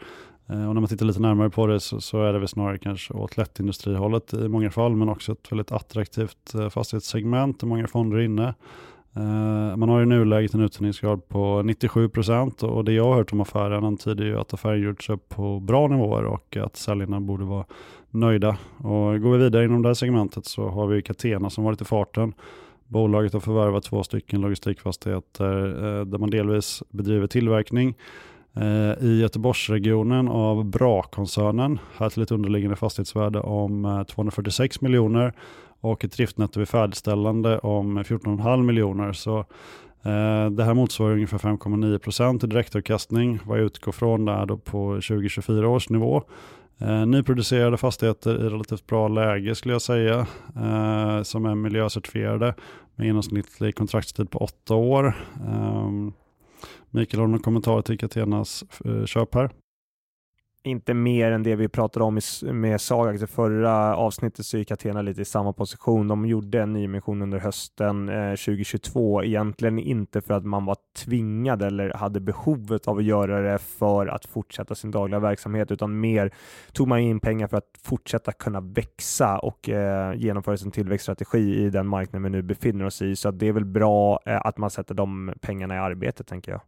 Eh, 0.50 0.68
och 0.68 0.74
när 0.74 0.80
man 0.80 0.88
tittar 0.88 1.06
lite 1.06 1.20
närmare 1.20 1.50
på 1.50 1.66
det 1.66 1.80
så, 1.80 2.00
så 2.00 2.22
är 2.22 2.32
det 2.32 2.38
väl 2.38 2.48
snarare 2.48 2.78
kanske 2.78 3.14
åt 3.14 3.36
lättindustrihållet 3.36 4.34
i 4.34 4.48
många 4.48 4.70
fall, 4.70 4.96
men 4.96 5.08
också 5.08 5.32
ett 5.32 5.52
väldigt 5.52 5.72
attraktivt 5.72 6.54
eh, 6.54 6.68
fastighetssegment 6.68 7.60
där 7.60 7.66
många 7.66 7.86
fonder 7.86 8.16
är 8.16 8.22
inne. 8.22 8.54
Eh, 9.16 9.76
man 9.76 9.88
har 9.88 10.02
i 10.02 10.06
nuläget 10.06 10.54
en 10.54 10.60
utdelningsgrad 10.60 11.28
på 11.28 11.62
97 11.62 12.08
procent 12.08 12.62
och 12.62 12.84
det 12.84 12.92
jag 12.92 13.04
har 13.04 13.14
hört 13.14 13.32
om 13.32 13.40
affären 13.40 13.84
antyder 13.84 14.24
ju 14.24 14.38
att 14.38 14.54
affären 14.54 14.82
gjorts 14.82 15.10
upp 15.10 15.28
på 15.28 15.60
bra 15.60 15.88
nivåer 15.88 16.24
och 16.24 16.56
att 16.56 16.76
säljarna 16.76 17.20
borde 17.20 17.44
vara 17.44 17.64
nöjda. 18.10 18.56
Och 18.76 19.20
går 19.20 19.32
vi 19.32 19.38
vidare 19.38 19.64
inom 19.64 19.82
det 19.82 19.88
här 19.88 19.94
segmentet 19.94 20.46
så 20.46 20.68
har 20.68 20.86
vi 20.86 21.02
Catena 21.02 21.50
som 21.50 21.64
varit 21.64 21.80
i 21.80 21.84
farten. 21.84 22.32
Bolaget 22.86 23.32
har 23.32 23.40
förvärvat 23.40 23.84
två 23.84 24.02
stycken 24.02 24.40
logistikfastigheter 24.40 25.52
där 26.04 26.18
man 26.18 26.30
delvis 26.30 26.82
bedriver 26.90 27.26
tillverkning 27.26 27.94
Eh, 28.54 29.04
i 29.04 29.20
Göteborgsregionen 29.20 30.28
av 30.28 30.64
Bra-koncernen. 30.64 31.78
Här 31.96 32.10
till 32.10 32.22
ett 32.22 32.30
underliggande 32.30 32.76
fastighetsvärde 32.76 33.40
om 33.40 33.84
eh, 33.84 34.02
246 34.02 34.80
miljoner 34.80 35.32
och 35.80 36.04
ett 36.04 36.12
driftnetto 36.12 36.58
vid 36.58 36.68
färdigställande 36.68 37.58
om 37.58 37.98
14,5 37.98 38.62
miljoner. 38.62 39.12
Så 39.12 39.38
eh, 39.38 40.50
det 40.50 40.64
här 40.64 40.74
motsvarar 40.74 41.12
ungefär 41.12 41.38
5,9 41.38 41.98
procent 41.98 42.44
i 42.44 42.46
direktavkastning. 42.46 43.38
Vad 43.44 43.58
jag 43.58 43.64
utgår 43.64 43.92
från 43.92 44.28
är 44.28 44.46
då 44.46 44.56
på 44.56 44.94
2024 44.94 45.68
års 45.68 45.88
nivå. 45.88 46.22
Nyproducerade 47.06 47.76
fastigheter 47.76 48.46
i 48.46 48.48
relativt 48.48 48.86
bra 48.86 49.08
läge 49.08 49.54
skulle 49.54 49.74
jag 49.74 49.82
säga, 49.82 50.26
som 51.22 51.46
är 51.46 51.54
miljöcertifierade 51.54 52.54
med 52.94 53.06
genomsnittlig 53.06 53.74
kontraktstid 53.74 54.30
på 54.30 54.38
åtta 54.38 54.74
år. 54.74 55.14
Ehm, 55.48 56.12
Mikael, 56.90 57.20
har 57.20 57.26
du 57.26 57.32
någon 57.32 57.40
kommentar 57.40 57.82
till 57.82 57.98
Catenas 57.98 58.64
eh, 58.84 59.04
köp 59.04 59.34
här? 59.34 59.50
inte 60.62 60.94
mer 60.94 61.32
än 61.32 61.42
det 61.42 61.56
vi 61.56 61.68
pratade 61.68 62.04
om 62.04 62.20
med 62.42 62.80
Sagax 62.80 63.20
i 63.20 63.22
alltså, 63.22 63.34
förra 63.34 63.96
avsnittet 63.96 64.46
så 64.46 64.58
gick 64.58 64.70
Athena 64.70 65.02
lite 65.02 65.22
i 65.22 65.24
samma 65.24 65.52
position. 65.52 66.08
De 66.08 66.26
gjorde 66.26 66.62
en 66.62 66.72
nyemission 66.72 67.22
under 67.22 67.38
hösten 67.38 68.08
eh, 68.08 68.30
2022, 68.30 69.24
egentligen 69.24 69.78
inte 69.78 70.20
för 70.20 70.34
att 70.34 70.44
man 70.44 70.64
var 70.64 70.76
tvingad 70.96 71.62
eller 71.62 71.94
hade 71.94 72.20
behovet 72.20 72.88
av 72.88 72.98
att 72.98 73.04
göra 73.04 73.52
det 73.52 73.58
för 73.58 74.06
att 74.06 74.26
fortsätta 74.26 74.74
sin 74.74 74.90
dagliga 74.90 75.20
verksamhet, 75.20 75.70
utan 75.70 76.00
mer 76.00 76.30
tog 76.72 76.88
man 76.88 76.98
in 76.98 77.20
pengar 77.20 77.48
för 77.48 77.56
att 77.56 77.70
fortsätta 77.82 78.32
kunna 78.32 78.60
växa 78.60 79.38
och 79.38 79.68
eh, 79.68 80.14
genomföra 80.14 80.56
sin 80.56 80.70
tillväxtstrategi 80.70 81.64
i 81.64 81.70
den 81.70 81.86
marknad 81.86 82.22
vi 82.22 82.30
nu 82.30 82.42
befinner 82.42 82.84
oss 82.84 83.02
i. 83.02 83.16
Så 83.16 83.30
det 83.30 83.48
är 83.48 83.52
väl 83.52 83.64
bra 83.64 84.20
eh, 84.26 84.46
att 84.46 84.58
man 84.58 84.70
sätter 84.70 84.94
de 84.94 85.32
pengarna 85.40 85.74
i 85.74 85.78
arbete, 85.78 86.24
tänker 86.24 86.52
jag. 86.52 86.60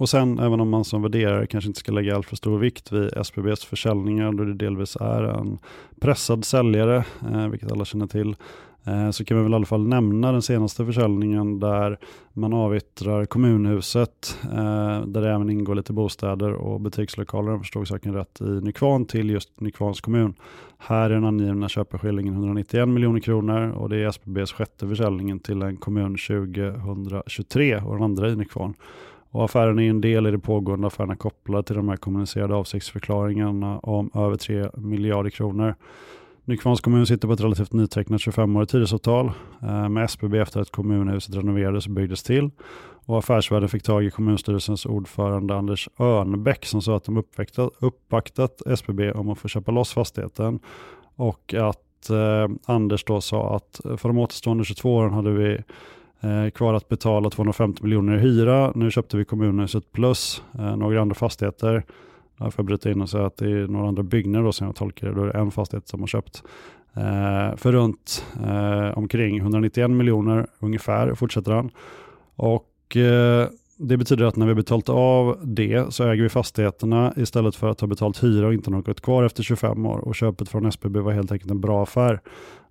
Och 0.00 0.08
sen, 0.08 0.38
även 0.38 0.60
om 0.60 0.68
man 0.68 0.84
som 0.84 1.02
värderare 1.02 1.46
kanske 1.46 1.68
inte 1.68 1.80
ska 1.80 1.92
lägga 1.92 2.16
allt 2.16 2.26
för 2.26 2.36
stor 2.36 2.58
vikt 2.58 2.92
vid 2.92 3.16
SBBs 3.16 3.64
försäljningar, 3.64 4.32
då 4.32 4.44
det 4.44 4.54
delvis 4.54 4.96
är 4.96 5.22
en 5.22 5.58
pressad 6.00 6.44
säljare, 6.44 7.04
eh, 7.32 7.48
vilket 7.48 7.72
alla 7.72 7.84
känner 7.84 8.06
till, 8.06 8.36
eh, 8.84 9.10
så 9.10 9.24
kan 9.24 9.36
vi 9.36 9.42
väl 9.42 9.52
i 9.52 9.54
alla 9.54 9.66
fall 9.66 9.88
nämna 9.88 10.32
den 10.32 10.42
senaste 10.42 10.86
försäljningen 10.86 11.60
där 11.60 11.98
man 12.32 12.52
avyttrar 12.52 13.24
kommunhuset, 13.24 14.38
eh, 14.44 15.06
där 15.06 15.20
det 15.20 15.30
även 15.30 15.50
ingår 15.50 15.74
lite 15.74 15.92
bostäder 15.92 16.52
och 16.52 16.80
butikslokaler, 16.80 17.48
om 17.48 17.54
jag 17.54 17.60
förstod 17.60 17.88
saken 17.88 18.14
rätt, 18.14 18.40
i 18.40 18.44
Nykvarn 18.44 19.04
till 19.04 19.30
just 19.30 19.60
Nykvarns 19.60 20.00
kommun. 20.00 20.34
Här 20.78 21.10
är 21.10 21.14
den 21.14 21.24
angivna 21.24 21.68
köpeskillingen 21.68 22.34
191 22.34 22.88
miljoner 22.88 23.20
kronor 23.20 23.70
och 23.70 23.88
det 23.88 23.96
är 23.96 24.08
SBBs 24.08 24.52
sjätte 24.52 24.88
försäljningen 24.88 25.40
till 25.40 25.62
en 25.62 25.76
kommun 25.76 26.16
2023 26.16 27.76
och 27.76 27.94
den 27.94 28.02
andra 28.02 28.28
i 28.28 28.36
Nykvarn. 28.36 28.74
Och 29.30 29.44
affären 29.44 29.78
är 29.78 29.90
en 29.90 30.00
del 30.00 30.26
i 30.26 30.30
det 30.30 30.38
pågående 30.38 30.86
affärerna 30.86 31.16
kopplade 31.16 31.62
till 31.62 31.76
de 31.76 31.88
här 31.88 31.96
kommunicerade 31.96 32.54
avsiktsförklaringarna 32.54 33.78
om 33.78 34.10
över 34.14 34.36
3 34.36 34.70
miljarder 34.74 35.30
kronor. 35.30 35.74
Nykvarns 36.44 36.80
kommun 36.80 37.06
sitter 37.06 37.28
på 37.28 37.34
ett 37.34 37.40
relativt 37.40 37.72
nytecknat 37.72 38.20
25-årigt 38.20 38.72
hyresavtal 38.72 39.32
eh, 39.62 39.88
med 39.88 40.04
SBB 40.04 40.38
efter 40.38 40.60
att 40.60 40.70
kommunhuset 40.70 41.34
renoverades 41.34 41.86
och 41.86 41.92
byggdes 41.92 42.22
till. 42.22 42.50
Och 43.06 43.18
affärsvärden 43.18 43.68
fick 43.68 43.82
tag 43.82 44.04
i 44.04 44.10
kommunstyrelsens 44.10 44.86
ordförande 44.86 45.54
Anders 45.54 45.88
Örnbäck 45.98 46.66
som 46.66 46.82
sa 46.82 46.96
att 46.96 47.04
de 47.04 47.24
uppvaktat 47.80 48.62
SBB 48.66 49.12
om 49.12 49.28
att 49.28 49.38
få 49.38 49.48
köpa 49.48 49.70
loss 49.70 49.92
fastigheten 49.92 50.60
och 51.16 51.54
att 51.54 52.10
eh, 52.10 52.48
Anders 52.64 53.04
då 53.04 53.20
sa 53.20 53.56
att 53.56 53.80
för 53.82 54.08
de 54.08 54.18
återstående 54.18 54.64
22 54.64 54.94
åren 54.94 55.12
hade 55.12 55.30
vi 55.30 55.58
eh, 56.20 56.50
kvar 56.50 56.74
att 56.74 56.88
betala 56.88 57.30
250 57.30 57.82
miljoner 57.82 58.16
i 58.16 58.18
hyra. 58.18 58.72
Nu 58.74 58.90
köpte 58.90 59.16
vi 59.16 59.24
kommunhuset 59.24 59.92
plus 59.92 60.42
eh, 60.58 60.76
några 60.76 61.00
andra 61.00 61.14
fastigheter. 61.14 61.84
Där 62.38 62.50
får 62.50 62.62
bryta 62.62 62.90
in 62.90 63.00
och 63.00 63.10
säga 63.10 63.26
att 63.26 63.36
det 63.36 63.50
är 63.50 63.66
några 63.66 63.88
andra 63.88 64.02
byggnader 64.02 64.44
då 64.44 64.52
som 64.52 64.66
jag 64.66 64.76
tolkar 64.76 65.08
det. 65.08 65.14
Då 65.14 65.22
är 65.22 65.32
det 65.32 65.38
en 65.38 65.50
fastighet 65.50 65.88
som 65.88 66.00
har 66.00 66.06
köpt 66.06 66.42
eh, 66.94 67.56
för 67.56 67.72
runt 67.72 68.24
eh, 68.44 68.98
omkring 68.98 69.38
191 69.38 69.90
miljoner 69.90 70.46
ungefär, 70.58 71.14
fortsätter 71.14 71.52
han. 71.52 71.70
Och 72.36 72.96
eh, 72.96 73.48
det 73.76 73.96
betyder 73.96 74.24
att 74.24 74.36
när 74.36 74.46
vi 74.46 74.54
betalt 74.54 74.88
av 74.88 75.38
det 75.42 75.94
så 75.94 76.04
äger 76.04 76.22
vi 76.22 76.28
fastigheterna 76.28 77.12
istället 77.16 77.56
för 77.56 77.68
att 77.68 77.80
ha 77.80 77.88
betalt 77.88 78.24
hyra 78.24 78.46
och 78.46 78.54
inte 78.54 78.70
något 78.70 79.00
kvar 79.00 79.24
efter 79.24 79.42
25 79.42 79.86
år. 79.86 79.98
Och 79.98 80.14
köpet 80.14 80.48
från 80.48 80.66
SBB 80.66 81.00
var 81.00 81.12
helt 81.12 81.32
enkelt 81.32 81.50
en 81.50 81.60
bra 81.60 81.82
affär. 81.82 82.20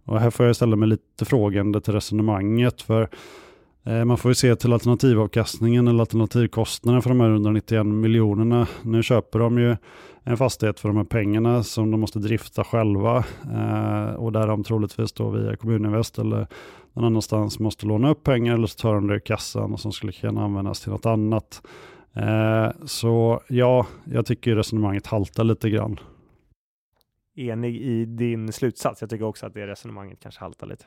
Och 0.09 0.19
här 0.19 0.29
får 0.29 0.45
jag 0.45 0.55
ställa 0.55 0.75
mig 0.75 0.89
lite 0.89 1.25
frågande 1.25 1.81
till 1.81 1.93
resonemanget. 1.93 2.81
för 2.81 3.09
eh, 3.83 4.05
man 4.05 4.17
får 4.17 4.31
ju 4.31 4.35
se 4.35 4.55
till 4.55 4.73
alternativavkastningen 4.73 5.87
eller 5.87 5.99
alternativkostnaden 5.99 7.01
för 7.01 7.09
de 7.09 7.19
här 7.19 7.29
191 7.29 7.85
miljonerna. 7.85 8.67
Nu 8.83 9.03
köper 9.03 9.39
de 9.39 9.57
ju 9.57 9.75
en 10.23 10.37
fastighet 10.37 10.79
för 10.79 10.89
de 10.89 10.97
här 10.97 11.03
pengarna 11.03 11.63
som 11.63 11.91
de 11.91 11.99
måste 11.99 12.19
drifta 12.19 12.63
själva 12.63 13.17
eh, 13.53 14.13
och 14.15 14.31
där 14.31 14.47
de 14.47 14.63
troligtvis 14.63 15.13
då 15.13 15.29
via 15.29 15.55
Kommuninvest 15.55 16.19
eller 16.19 16.47
någon 16.93 17.05
annanstans 17.05 17.59
måste 17.59 17.85
låna 17.85 18.09
upp 18.09 18.23
pengar 18.23 18.53
eller 18.53 18.67
så 18.67 18.77
tar 18.77 18.95
de 18.95 19.07
det 19.07 19.13
ur 19.13 19.19
kassan 19.19 19.73
och 19.73 19.79
som 19.79 19.91
skulle 19.91 20.11
kunna 20.11 20.43
användas 20.43 20.81
till 20.81 20.91
något 20.91 21.05
annat. 21.05 21.61
Eh, 22.13 22.69
så 22.85 23.41
ja, 23.47 23.85
jag 24.03 24.25
tycker 24.25 24.55
resonemanget 24.55 25.07
haltar 25.07 25.43
lite 25.43 25.69
grann. 25.69 25.99
Enig 27.39 27.75
i 27.75 28.05
din 28.05 28.53
slutsats. 28.53 29.01
Jag 29.01 29.09
tycker 29.09 29.25
också 29.25 29.45
att 29.45 29.53
det 29.53 29.67
resonemanget 29.67 30.19
kanske 30.19 30.41
haltar 30.41 30.67
lite. 30.67 30.85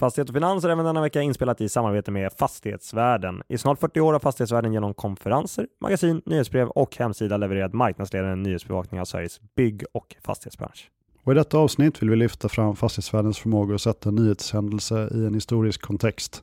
Fastighet 0.00 0.28
och 0.28 0.34
Finans 0.34 0.64
är 0.64 0.68
även 0.68 0.84
denna 0.84 1.00
vecka 1.00 1.22
inspelat 1.22 1.60
i 1.60 1.68
samarbete 1.68 2.10
med 2.10 2.32
Fastighetsvärlden. 2.32 3.42
I 3.48 3.58
snart 3.58 3.80
40 3.80 4.00
år 4.00 4.12
har 4.12 4.20
Fastighetsvärlden 4.20 4.72
genom 4.72 4.94
konferenser, 4.94 5.66
magasin, 5.80 6.22
nyhetsbrev 6.26 6.68
och 6.68 6.96
hemsida 6.96 7.36
levererat 7.36 7.72
marknadsledande 7.72 8.36
nyhetsbevakning 8.36 9.00
av 9.00 9.04
Sveriges 9.04 9.40
bygg 9.56 9.84
och 9.92 10.16
fastighetsbransch. 10.22 10.90
Och 11.24 11.32
I 11.32 11.34
detta 11.34 11.58
avsnitt 11.58 12.02
vill 12.02 12.10
vi 12.10 12.16
lyfta 12.16 12.48
fram 12.48 12.76
fastighetsvärldens 12.76 13.38
förmåga 13.38 13.74
att 13.74 13.80
sätta 13.80 14.10
nyhetshändelse 14.10 15.08
i 15.14 15.26
en 15.26 15.34
historisk 15.34 15.82
kontext. 15.82 16.42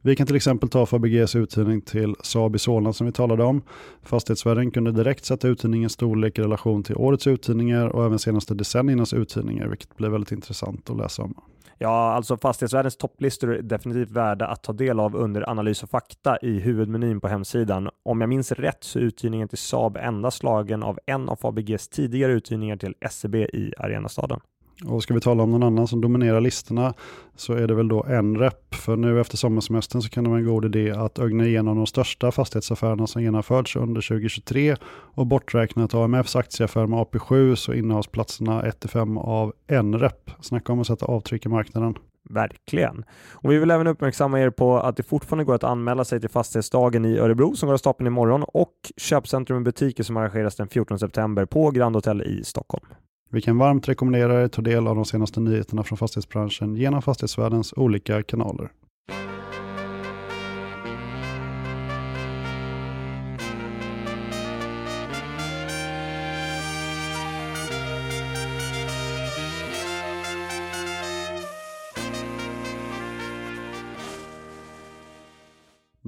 Vi 0.00 0.16
kan 0.16 0.26
till 0.26 0.36
exempel 0.36 0.68
ta 0.68 0.86
Fabeges 0.86 1.36
uthyrning 1.36 1.80
till 1.80 2.14
Saab 2.22 2.56
i 2.56 2.58
Solna 2.58 2.92
som 2.92 3.06
vi 3.06 3.12
talade 3.12 3.44
om. 3.44 3.62
Fastighetsvärden 4.02 4.70
kunde 4.70 4.92
direkt 4.92 5.24
sätta 5.24 5.48
uthyrningens 5.48 5.92
storlek 5.92 6.38
i 6.38 6.42
relation 6.42 6.82
till 6.82 6.96
årets 6.96 7.26
uthyrningar 7.26 7.88
och 7.88 8.04
även 8.04 8.18
senaste 8.18 8.54
decenniernas 8.54 9.12
uthyrningar, 9.12 9.66
vilket 9.66 9.96
blir 9.96 10.08
väldigt 10.08 10.32
intressant 10.32 10.90
att 10.90 10.96
läsa 10.96 11.22
om. 11.22 11.34
Ja, 11.80 12.12
alltså 12.12 12.36
fastighetsvärdens 12.36 12.96
topplistor 12.96 13.54
är 13.54 13.62
definitivt 13.62 14.10
värda 14.10 14.46
att 14.46 14.62
ta 14.62 14.72
del 14.72 15.00
av 15.00 15.16
under 15.16 15.50
analys 15.50 15.82
och 15.82 15.90
fakta 15.90 16.38
i 16.42 16.60
huvudmenyn 16.60 17.20
på 17.20 17.28
hemsidan. 17.28 17.90
Om 18.02 18.20
jag 18.20 18.28
minns 18.28 18.52
rätt 18.52 18.84
så 18.84 18.98
är 18.98 19.02
uthyrningen 19.02 19.48
till 19.48 19.58
Saab 19.58 19.96
endast 19.96 20.38
slagen 20.38 20.82
av 20.82 20.98
en 21.06 21.28
av 21.28 21.38
ABGs 21.42 21.88
tidigare 21.88 22.32
uthyrningar 22.32 22.76
till 22.76 22.94
SEB 23.10 23.34
i 23.34 23.74
Arenastaden. 23.78 24.40
Och 24.84 25.02
ska 25.02 25.14
vi 25.14 25.20
tala 25.20 25.42
om 25.42 25.50
någon 25.50 25.62
annan 25.62 25.88
som 25.88 26.00
dominerar 26.00 26.40
listorna 26.40 26.94
så 27.36 27.52
är 27.52 27.66
det 27.66 27.74
väl 27.74 27.88
då 27.88 28.04
en 28.04 28.38
rep. 28.38 28.74
För 28.74 28.96
nu 28.96 29.20
efter 29.20 29.36
sommarsemestern 29.36 30.02
så 30.02 30.08
kan 30.08 30.24
det 30.24 30.30
vara 30.30 30.40
en 30.40 30.46
god 30.46 30.64
idé 30.64 30.90
att 30.90 31.18
ögna 31.18 31.46
igenom 31.46 31.76
de 31.76 31.86
största 31.86 32.32
fastighetsaffärerna 32.32 33.06
som 33.06 33.22
genomförts 33.22 33.76
under 33.76 34.00
2023 34.00 34.76
och 34.90 35.26
borträknat 35.26 35.94
AMFs 35.94 36.36
aktieaffär 36.36 36.86
med 36.86 36.98
AP7 36.98 37.54
så 37.54 37.74
innehas 37.74 38.06
platserna 38.06 38.62
1-5 38.62 39.20
av 39.20 39.52
en 39.66 39.98
rep. 39.98 40.30
Snacka 40.40 40.72
om 40.72 40.80
att 40.80 40.86
sätta 40.86 41.06
avtryck 41.06 41.46
i 41.46 41.48
marknaden. 41.48 41.94
Verkligen. 42.30 43.04
Och 43.32 43.50
vi 43.50 43.58
vill 43.58 43.70
även 43.70 43.86
uppmärksamma 43.86 44.40
er 44.40 44.50
på 44.50 44.78
att 44.78 44.96
det 44.96 45.02
fortfarande 45.02 45.44
går 45.44 45.54
att 45.54 45.64
anmäla 45.64 46.04
sig 46.04 46.20
till 46.20 46.30
Fastighetsdagen 46.30 47.04
i 47.04 47.18
Örebro 47.18 47.56
som 47.56 47.66
går 47.66 47.74
av 47.74 47.78
stapeln 47.78 48.06
imorgon 48.06 48.42
och 48.42 48.72
Köpcentrum 48.96 49.60
i 49.60 49.64
butiker 49.64 50.04
som 50.04 50.16
arrangeras 50.16 50.56
den 50.56 50.68
14 50.68 50.98
september 50.98 51.44
på 51.44 51.70
Grand 51.70 51.96
Hotel 51.96 52.22
i 52.22 52.44
Stockholm. 52.44 52.86
Vi 53.30 53.40
kan 53.40 53.58
varmt 53.58 53.88
rekommendera 53.88 54.40
er 54.40 54.44
att 54.44 54.52
ta 54.52 54.62
del 54.62 54.86
av 54.86 54.94
de 54.94 55.04
senaste 55.04 55.40
nyheterna 55.40 55.84
från 55.84 55.98
fastighetsbranschen 55.98 56.76
genom 56.76 57.02
fastighetsvärldens 57.02 57.74
olika 57.76 58.22
kanaler. 58.22 58.70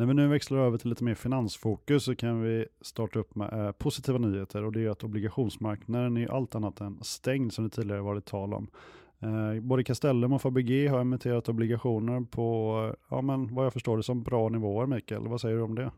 När 0.00 0.06
vi 0.06 0.14
nu 0.14 0.28
växlar 0.28 0.58
över 0.58 0.78
till 0.78 0.88
lite 0.88 1.04
mer 1.04 1.14
finansfokus 1.14 2.04
så 2.04 2.16
kan 2.16 2.42
vi 2.42 2.66
starta 2.80 3.18
upp 3.18 3.34
med 3.34 3.66
eh, 3.66 3.72
positiva 3.72 4.18
nyheter 4.18 4.64
och 4.64 4.72
det 4.72 4.84
är 4.84 4.90
att 4.90 5.04
obligationsmarknaden 5.04 6.16
är 6.16 6.32
allt 6.32 6.54
annat 6.54 6.80
än 6.80 6.98
stängd 7.02 7.52
som 7.52 7.64
det 7.64 7.70
tidigare 7.70 8.00
varit 8.00 8.24
tal 8.24 8.54
om. 8.54 8.70
Eh, 9.18 9.60
både 9.60 9.84
Castellum 9.84 10.32
och 10.32 10.42
Fabege 10.42 10.88
har 10.88 11.00
emitterat 11.00 11.48
obligationer 11.48 12.20
på, 12.20 12.96
ja 13.08 13.22
men 13.22 13.54
vad 13.54 13.66
jag 13.66 13.72
förstår 13.72 13.96
det 13.96 14.02
som 14.02 14.22
bra 14.22 14.48
nivåer 14.48 14.86
Mikael. 14.86 15.28
Vad 15.28 15.40
säger 15.40 15.56
du 15.56 15.62
om 15.62 15.74
det? 15.74 15.90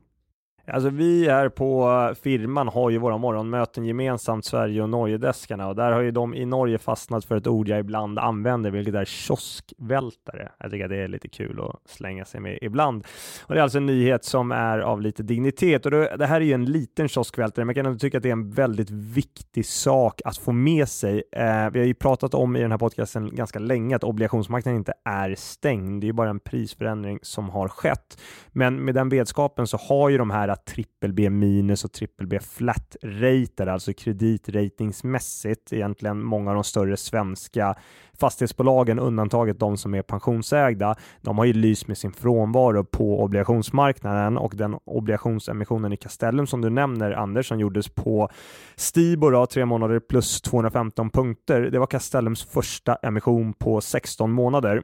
Alltså 0.67 0.91
vi 0.91 1.29
här 1.29 1.49
på 1.49 2.15
firman 2.23 2.69
har 2.69 2.91
ju 2.91 2.99
våra 2.99 3.19
morgonmöten 3.19 3.85
gemensamt, 3.85 4.45
Sverige 4.45 4.83
och 4.83 4.89
Norge-deskarna 4.89 5.69
och 5.69 5.77
där 5.77 5.93
har 5.93 6.01
ju 6.01 6.11
de 6.11 6.35
i 6.35 6.47
Norge 6.47 6.79
fastnat 6.79 7.25
för 7.25 7.37
ett 7.37 7.47
ord 7.47 7.69
jag 7.69 7.81
ibland 7.81 8.19
använder, 8.19 8.71
vilket 8.71 8.95
är 8.95 9.05
kioskvältare. 9.05 10.49
Jag 10.59 10.71
tycker 10.71 10.85
att 10.85 10.91
det 10.91 10.97
är 10.97 11.09
lite 11.09 11.29
kul 11.29 11.61
att 11.61 11.91
slänga 11.91 12.25
sig 12.25 12.41
med 12.41 12.59
ibland. 12.63 13.07
Och 13.47 13.55
det 13.55 13.61
är 13.61 13.63
alltså 13.63 13.79
en 13.79 13.87
nyhet 13.87 14.25
som 14.25 14.53
är 14.53 14.79
av 14.79 15.01
lite 15.01 15.23
dignitet 15.23 15.87
och 15.87 15.91
det 15.91 16.27
här 16.27 16.41
är 16.41 16.45
ju 16.45 16.53
en 16.53 16.65
liten 16.65 17.09
kioskvältare, 17.09 17.65
men 17.65 17.77
jag 17.77 17.85
kan 17.85 17.87
ändå 17.87 17.99
tycka 17.99 18.17
att 18.17 18.23
det 18.23 18.29
är 18.29 18.33
en 18.33 18.51
väldigt 18.51 18.91
viktig 18.91 19.67
sak 19.67 20.21
att 20.25 20.37
få 20.37 20.53
med 20.53 20.89
sig. 20.89 21.23
Eh, 21.33 21.71
vi 21.73 21.79
har 21.79 21.87
ju 21.87 21.95
pratat 21.95 22.35
om 22.35 22.57
i 22.57 22.61
den 22.61 22.71
här 22.71 22.79
podcasten 22.79 23.35
ganska 23.35 23.59
länge 23.59 23.97
att 23.97 24.05
obligationsmarknaden 24.05 24.79
inte 24.79 24.93
är 25.05 25.35
stängd. 25.35 26.01
Det 26.01 26.05
är 26.05 26.07
ju 26.07 26.13
bara 26.13 26.31
en 26.31 26.41
prisförändring 26.41 27.19
som 27.23 27.51
har 27.51 27.69
skett. 27.69 28.21
Men 28.49 28.85
med 28.85 28.95
den 28.95 29.09
vetskapen 29.09 29.67
så 29.67 29.77
har 29.77 30.09
ju 30.09 30.19
de 30.19 30.31
här 30.31 30.52
trippel 30.57 31.13
B 31.13 31.31
minus 31.31 31.85
och 31.85 31.93
trippel 31.93 32.27
B 32.27 32.39
flat 32.41 32.97
rated, 33.03 33.69
alltså 33.69 33.93
kreditratingsmässigt 33.93 35.73
egentligen 35.73 36.23
många 36.23 36.51
av 36.51 36.55
de 36.55 36.65
större 36.65 36.97
svenska 36.97 37.75
fastighetsbolagen, 38.21 38.99
undantaget 38.99 39.61
de 39.61 39.77
som 39.77 39.95
är 39.95 40.03
pensionsägda, 40.03 40.97
de 41.21 41.39
har 41.39 41.45
ju 41.45 41.53
lyst 41.53 41.89
med 41.89 41.99
sin 41.99 42.13
frånvaro 42.13 42.85
på 42.85 43.23
obligationsmarknaden 43.23 44.39
och 44.39 44.53
den 44.57 44.77
obligationsemissionen 44.85 45.93
i 45.93 45.97
Castellum 45.97 46.47
som 46.47 46.61
du 46.61 46.71
nämner, 46.71 47.13
Anders, 47.13 47.49
som 47.49 47.61
gjordes 47.61 47.89
på 47.89 48.29
Stibor, 48.77 49.47
tre 49.47 49.65
månader 49.65 50.01
plus 50.01 50.41
215 50.41 51.11
punkter. 51.11 51.61
Det 51.61 51.79
var 51.79 51.87
Castellums 51.87 52.45
första 52.45 52.95
emission 52.95 53.53
på 53.53 53.81
16 53.81 54.33
månader 54.33 54.83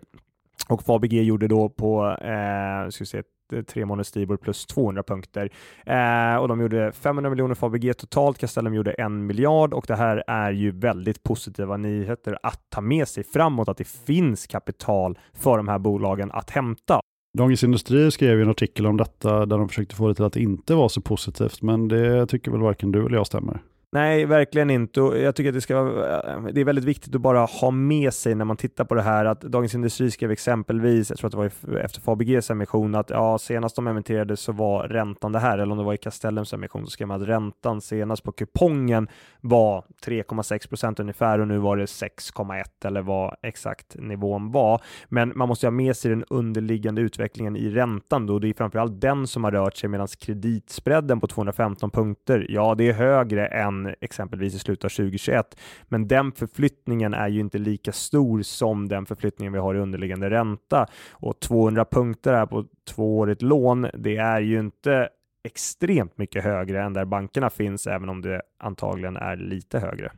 och 0.68 0.82
Fabg 0.82 1.12
gjorde 1.12 1.48
då 1.48 1.68
på 1.68 2.06
eh, 2.06 2.88
ska 2.90 3.04
vi 3.04 3.06
se, 3.06 3.22
tre 3.66 3.86
månaders 3.86 4.06
Stibor 4.06 4.36
plus 4.36 4.66
200 4.66 5.02
punkter. 5.02 5.50
Eh, 5.86 6.36
och 6.36 6.48
de 6.48 6.60
gjorde 6.60 6.92
500 6.92 7.30
miljoner 7.30 7.54
för 7.54 7.66
ABG 7.66 7.96
totalt. 7.96 8.38
Castellum 8.38 8.74
gjorde 8.74 8.92
en 8.92 9.26
miljard 9.26 9.74
och 9.74 9.84
det 9.88 9.96
här 9.96 10.24
är 10.26 10.50
ju 10.50 10.70
väldigt 10.70 11.22
positiva 11.22 11.76
nyheter 11.76 12.38
att 12.42 12.60
ta 12.70 12.80
med 12.80 13.08
sig 13.08 13.24
framåt, 13.24 13.68
att 13.68 13.76
det 13.76 13.88
finns 13.88 14.46
kapital 14.46 15.18
för 15.32 15.56
de 15.56 15.68
här 15.68 15.78
bolagen 15.78 16.30
att 16.32 16.50
hämta. 16.50 17.00
Dagens 17.38 17.64
Industri 17.64 18.10
skrev 18.10 18.40
en 18.40 18.50
artikel 18.50 18.86
om 18.86 18.96
detta 18.96 19.46
där 19.46 19.58
de 19.58 19.68
försökte 19.68 19.94
få 19.94 20.08
det 20.08 20.14
till 20.14 20.24
att 20.24 20.32
det 20.32 20.42
inte 20.42 20.74
var 20.74 20.88
så 20.88 21.00
positivt, 21.00 21.62
men 21.62 21.88
det 21.88 22.26
tycker 22.26 22.50
väl 22.50 22.60
varken 22.60 22.92
du 22.92 23.06
eller 23.06 23.16
jag 23.16 23.26
stämmer. 23.26 23.60
Nej, 23.92 24.24
verkligen 24.27 24.70
inte. 24.70 25.01
Och 25.01 25.18
jag 25.18 25.35
tycker 25.35 25.48
att 25.48 25.55
det, 25.55 25.61
ska, 25.61 25.74
eh, 25.74 26.42
det 26.53 26.61
är 26.61 26.64
väldigt 26.64 26.85
viktigt 26.85 27.14
att 27.14 27.20
bara 27.20 27.44
ha 27.44 27.70
med 27.70 28.14
sig 28.14 28.35
när 28.35 28.44
man 28.44 28.57
tittar 28.57 28.85
på 28.85 28.94
det 28.94 29.03
här 29.03 29.24
att 29.24 29.40
Dagens 29.40 29.74
Industri 29.74 30.11
skrev 30.11 30.31
exempelvis, 30.31 31.11
jag 31.11 31.18
tror 31.18 31.27
att 31.27 31.33
det 31.33 31.66
var 31.66 31.79
efter 31.79 32.01
Fabeges 32.01 32.51
emission, 32.51 32.94
att 32.94 33.11
ja, 33.11 33.38
senast 33.38 33.77
de 33.77 33.87
emitterade 33.87 34.37
så 34.37 34.53
var 34.53 34.88
räntan 34.88 35.33
det 35.33 35.38
här, 35.38 35.59
eller 35.59 35.72
om 35.72 35.79
det 35.79 35.85
var 35.85 35.94
i 35.94 35.96
Castellums 35.96 36.53
emission 36.53 36.85
så 36.85 36.90
skrev 36.90 37.09
man 37.09 37.22
att 37.22 37.29
räntan 37.29 37.81
senast 37.81 38.22
på 38.22 38.33
kupongen 38.33 39.09
var 39.40 39.85
3,6 40.07 40.68
procent 40.68 41.01
ungefär 41.01 41.38
och 41.38 41.48
nu 41.48 41.59
var 41.59 41.77
det 41.77 41.85
6,1 41.85 42.64
eller 42.85 43.03
vad 43.03 43.37
exakt 43.42 43.96
nivån 43.98 44.53
var. 44.53 44.81
Men 45.09 45.33
man 45.37 45.48
måste 45.48 45.66
ha 45.66 45.70
med 45.70 45.96
sig 45.96 46.11
den 46.11 46.24
underliggande 46.31 47.01
utvecklingen 47.01 47.57
i 47.57 47.70
räntan 47.70 48.27
då. 48.27 48.38
Det 48.38 48.48
är 48.48 48.55
framförallt 48.55 49.01
den 49.01 49.27
som 49.27 49.44
har 49.44 49.51
rört 49.51 49.77
sig 49.77 49.88
medan 49.88 50.09
kreditspreaden 50.20 51.20
på 51.20 51.27
215 51.27 51.90
punkter, 51.90 52.46
ja, 52.48 52.74
det 52.74 52.88
är 52.88 52.92
högre 52.92 53.46
än 53.46 53.77
exempelvis 54.00 54.54
i 54.54 54.58
slutet 54.58 54.84
av 54.84 54.88
2021. 54.88 55.60
Men 55.88 56.08
den 56.08 56.32
förflyttningen 56.32 57.14
är 57.14 57.28
ju 57.28 57.40
inte 57.40 57.58
lika 57.58 57.92
stor 57.92 58.42
som 58.42 58.88
den 58.88 59.06
förflyttningen 59.06 59.52
vi 59.52 59.58
har 59.58 59.74
i 59.74 59.78
underliggande 59.78 60.30
ränta 60.30 60.86
och 61.10 61.40
200 61.40 61.84
punkter 61.84 62.34
här 62.34 62.46
på 62.46 62.64
tvåårigt 62.88 63.42
lån. 63.42 63.86
Det 63.94 64.16
är 64.16 64.40
ju 64.40 64.58
inte 64.58 65.08
extremt 65.44 66.18
mycket 66.18 66.44
högre 66.44 66.82
än 66.82 66.92
där 66.92 67.04
bankerna 67.04 67.50
finns, 67.50 67.86
även 67.86 68.08
om 68.08 68.22
det 68.22 68.42
antagligen 68.58 69.16
är 69.16 69.36
lite 69.36 69.78
högre. 69.78 70.12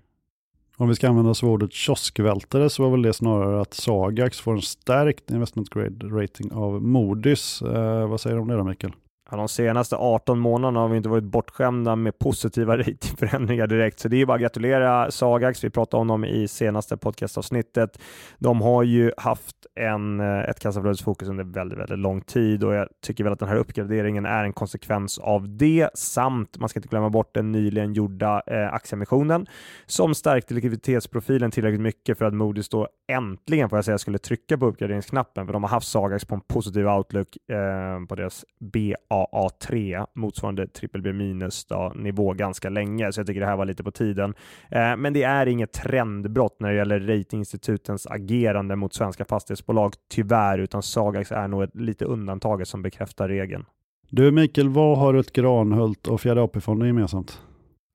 Om 0.76 0.88
vi 0.88 0.94
ska 0.94 1.08
använda 1.08 1.30
oss 1.30 1.42
av 1.42 1.48
ordet 1.48 1.72
kioskvältare 1.72 2.70
så 2.70 2.82
var 2.82 2.90
väl 2.90 3.02
det 3.02 3.12
snarare 3.12 3.60
att 3.60 3.74
Sagax 3.74 4.40
får 4.40 4.52
en 4.52 4.62
stärkt 4.62 5.30
investment 5.30 5.70
grade 5.70 6.06
rating 6.06 6.52
av 6.52 6.82
Modys. 6.82 7.62
Eh, 7.62 8.08
vad 8.08 8.20
säger 8.20 8.36
du 8.36 8.42
om 8.42 8.48
det 8.48 8.56
då 8.56 8.64
Mikael? 8.64 8.92
Ja, 9.30 9.36
de 9.36 9.48
senaste 9.48 9.96
18 9.96 10.38
månaderna 10.38 10.80
har 10.80 10.88
vi 10.88 10.96
inte 10.96 11.08
varit 11.08 11.24
bortskämda 11.24 11.96
med 11.96 12.18
positiva 12.18 12.76
ratingförändringar 12.78 13.66
direkt, 13.66 14.00
så 14.00 14.08
det 14.08 14.20
är 14.20 14.26
bara 14.26 14.34
att 14.34 14.40
gratulera 14.40 15.10
Sagax. 15.10 15.64
Vi 15.64 15.70
pratade 15.70 16.00
om 16.00 16.08
dem 16.08 16.24
i 16.24 16.48
senaste 16.48 16.96
podcastavsnittet. 16.96 18.02
De 18.38 18.60
har 18.60 18.82
ju 18.82 19.12
haft 19.16 19.56
en, 19.74 20.20
eh, 20.20 20.40
ett 20.40 20.60
kassaflödesfokus 20.60 21.28
under 21.28 21.44
väldigt, 21.44 21.78
väldigt 21.78 21.98
lång 21.98 22.20
tid 22.20 22.64
och 22.64 22.74
jag 22.74 22.88
tycker 23.02 23.24
väl 23.24 23.32
att 23.32 23.38
den 23.38 23.48
här 23.48 23.56
uppgraderingen 23.56 24.26
är 24.26 24.44
en 24.44 24.52
konsekvens 24.52 25.18
av 25.18 25.56
det 25.56 25.88
samt 25.94 26.58
man 26.58 26.68
ska 26.68 26.78
inte 26.78 26.88
glömma 26.88 27.10
bort 27.10 27.34
den 27.34 27.52
nyligen 27.52 27.92
gjorda 27.92 28.42
eh, 28.46 28.74
aktieemissionen 28.74 29.46
som 29.86 30.14
stärkte 30.14 30.54
likviditetsprofilen 30.54 31.50
tillräckligt 31.50 31.80
mycket 31.80 32.18
för 32.18 32.24
att 32.24 32.34
Moody's 32.34 32.68
då 32.70 32.88
äntligen 33.12 33.68
får 33.68 33.78
jag 33.78 33.84
säga 33.84 33.98
skulle 33.98 34.18
trycka 34.18 34.58
på 34.58 34.66
uppgraderingsknappen 34.66 35.46
för 35.46 35.52
de 35.52 35.62
har 35.62 35.70
haft 35.70 35.88
Sagax 35.88 36.24
på 36.24 36.34
en 36.34 36.40
positiv 36.40 36.88
outlook 36.88 37.36
eh, 37.52 38.06
på 38.08 38.14
deras 38.14 38.44
BA 38.60 39.19
BAA3 39.32 40.06
motsvarande 40.14 40.66
BBB 40.92 41.12
minus 41.12 41.64
då, 41.64 41.92
nivå 41.96 42.32
ganska 42.32 42.68
länge 42.68 43.12
så 43.12 43.20
jag 43.20 43.26
tycker 43.26 43.40
det 43.40 43.46
här 43.46 43.56
var 43.56 43.64
lite 43.64 43.84
på 43.84 43.90
tiden. 43.90 44.34
Eh, 44.68 44.96
men 44.96 45.12
det 45.12 45.22
är 45.22 45.46
inget 45.46 45.72
trendbrott 45.72 46.56
när 46.60 46.68
det 46.68 46.76
gäller 46.76 47.00
ratinginstitutens 47.00 48.06
agerande 48.06 48.76
mot 48.76 48.94
svenska 48.94 49.24
fastighetsbolag, 49.24 49.94
tyvärr, 50.10 50.58
utan 50.58 50.82
Sagax 50.82 51.32
är 51.32 51.48
nog 51.48 51.62
ett 51.62 51.76
lite 51.76 52.04
undantaget 52.04 52.68
som 52.68 52.82
bekräftar 52.82 53.28
regeln. 53.28 53.64
Du 54.08 54.30
Mikael, 54.30 54.68
vad 54.68 54.98
har 54.98 55.14
ett 55.14 55.32
Granhult 55.32 56.06
och 56.06 56.20
Fjärde 56.20 56.42
AP-fonden 56.42 56.88
gemensamt? 56.88 57.40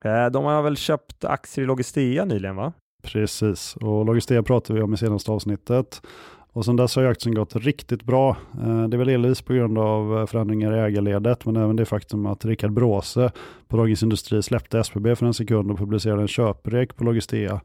Eh, 0.04 0.26
de 0.26 0.44
har 0.44 0.62
väl 0.62 0.76
köpt 0.76 1.24
aktier 1.24 1.64
i 1.64 1.66
Logistea 1.66 2.24
nyligen 2.24 2.56
va? 2.56 2.72
Precis, 3.02 3.76
och 3.76 4.06
Logistea 4.06 4.42
pratade 4.42 4.78
vi 4.78 4.84
om 4.84 4.94
i 4.94 4.96
senaste 4.96 5.30
avsnittet. 5.30 6.02
Och 6.56 6.64
sen 6.64 6.76
dess 6.76 6.96
har 6.96 7.04
aktien 7.04 7.34
gått 7.34 7.56
riktigt 7.56 8.02
bra. 8.02 8.36
Eh, 8.62 8.88
det 8.88 8.96
är 8.96 8.98
väl 8.98 9.06
delvis 9.06 9.42
på 9.42 9.52
grund 9.52 9.78
av 9.78 10.18
eh, 10.18 10.26
förändringar 10.26 10.76
i 10.76 10.80
ägarledet, 10.80 11.46
men 11.46 11.56
även 11.56 11.76
det 11.76 11.84
faktum 11.84 12.26
att 12.26 12.44
Rickard 12.44 12.72
Bråse 12.72 13.30
på 13.68 13.76
Dagens 13.76 14.02
Industri 14.02 14.42
släppte 14.42 14.78
SBB 14.78 15.16
för 15.16 15.26
en 15.26 15.34
sekund 15.34 15.70
och 15.70 15.78
publicerade 15.78 16.22
en 16.22 16.28
köprek 16.28 16.96
på 16.96 17.04
Logistea. 17.04 17.60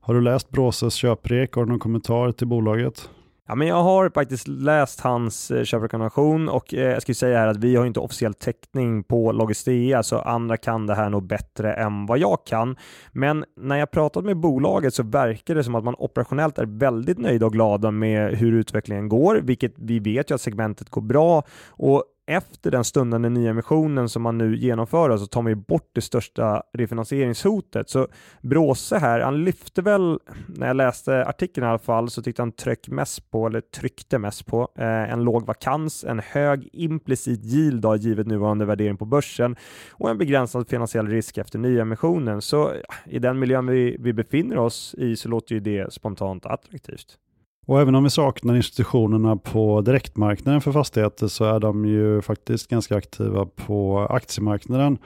Har 0.00 0.14
du 0.14 0.20
läst 0.20 0.50
Bråses 0.50 0.94
köprek? 0.94 1.52
Har 1.52 1.64
du 1.64 1.70
någon 1.70 1.78
kommentar 1.78 2.32
till 2.32 2.46
bolaget? 2.46 3.10
Ja, 3.52 3.56
men 3.56 3.68
jag 3.68 3.82
har 3.82 4.10
faktiskt 4.10 4.48
läst 4.48 5.00
hans 5.00 5.50
eh, 5.50 5.64
köprekommendation 5.64 6.48
och 6.48 6.74
eh, 6.74 6.80
jag 6.80 7.02
ska 7.02 7.14
säga 7.14 7.38
här 7.38 7.46
att 7.46 7.56
vi 7.56 7.76
har 7.76 7.86
inte 7.86 8.00
officiell 8.00 8.34
täckning 8.34 9.04
på 9.04 9.32
Logistea 9.32 10.02
så 10.02 10.18
andra 10.18 10.56
kan 10.56 10.86
det 10.86 10.94
här 10.94 11.10
nog 11.10 11.26
bättre 11.26 11.74
än 11.74 12.06
vad 12.06 12.18
jag 12.18 12.38
kan. 12.46 12.76
Men 13.12 13.44
när 13.56 13.76
jag 13.76 13.90
pratat 13.90 14.24
med 14.24 14.36
bolaget 14.36 14.94
så 14.94 15.02
verkar 15.02 15.54
det 15.54 15.64
som 15.64 15.74
att 15.74 15.84
man 15.84 15.94
operationellt 15.98 16.58
är 16.58 16.66
väldigt 16.66 17.18
nöjda 17.18 17.46
och 17.46 17.52
glada 17.52 17.90
med 17.90 18.38
hur 18.38 18.52
utvecklingen 18.52 19.08
går, 19.08 19.40
vilket 19.42 19.74
vi 19.76 19.98
vet 19.98 20.30
ju 20.30 20.34
att 20.34 20.40
segmentet 20.40 20.90
går 20.90 21.02
bra 21.02 21.42
och 21.68 22.04
efter 22.26 22.70
den 22.70 22.84
stundande 22.84 23.28
nyemissionen 23.28 24.08
som 24.08 24.22
man 24.22 24.38
nu 24.38 24.56
genomför 24.56 25.16
så 25.16 25.26
tar 25.26 25.42
man 25.42 25.52
ju 25.52 25.56
bort 25.56 25.90
det 25.92 26.00
största 26.00 26.62
refinansieringshotet. 26.72 27.90
Så 27.90 28.08
Bråse 28.40 28.98
här, 28.98 29.20
han 29.20 29.44
lyfte 29.44 29.82
väl, 29.82 30.18
när 30.46 30.66
jag 30.66 30.76
läste 30.76 31.24
artikeln 31.26 31.66
i 31.66 31.68
alla 31.70 31.78
fall, 31.78 32.10
så 32.10 32.22
tyckte 32.22 32.42
han 32.42 32.52
tryck 32.52 32.88
mest 32.88 33.30
på, 33.30 33.46
eller 33.46 33.60
tryckte 33.60 34.18
mest 34.18 34.46
på, 34.46 34.68
eh, 34.78 35.12
en 35.12 35.24
låg 35.24 35.46
vakans, 35.46 36.04
en 36.04 36.18
hög 36.18 36.68
implicit 36.72 37.44
yield 37.44 37.82
då, 37.82 37.96
givet 37.96 38.26
nuvarande 38.26 38.64
värdering 38.64 38.96
på 38.96 39.04
börsen 39.04 39.56
och 39.90 40.10
en 40.10 40.18
begränsad 40.18 40.68
finansiell 40.68 41.08
risk 41.08 41.38
efter 41.38 41.58
nyemissionen. 41.58 42.42
Så 42.42 42.72
ja, 42.88 42.94
i 43.06 43.18
den 43.18 43.38
miljön 43.38 43.66
vi, 43.66 43.96
vi 44.00 44.12
befinner 44.12 44.58
oss 44.58 44.94
i 44.98 45.16
så 45.16 45.28
låter 45.28 45.54
ju 45.54 45.60
det 45.60 45.92
spontant 45.92 46.46
attraktivt. 46.46 47.18
Och 47.66 47.80
även 47.80 47.94
om 47.94 48.04
vi 48.04 48.10
saknar 48.10 48.56
institutionerna 48.56 49.36
på 49.36 49.80
direktmarknaden 49.80 50.60
för 50.60 50.72
fastigheter 50.72 51.26
så 51.28 51.44
är 51.44 51.60
de 51.60 51.84
ju 51.84 52.22
faktiskt 52.22 52.68
ganska 52.68 52.96
aktiva 52.96 53.46
på 53.46 54.06
aktiemarknaden. 54.10 54.98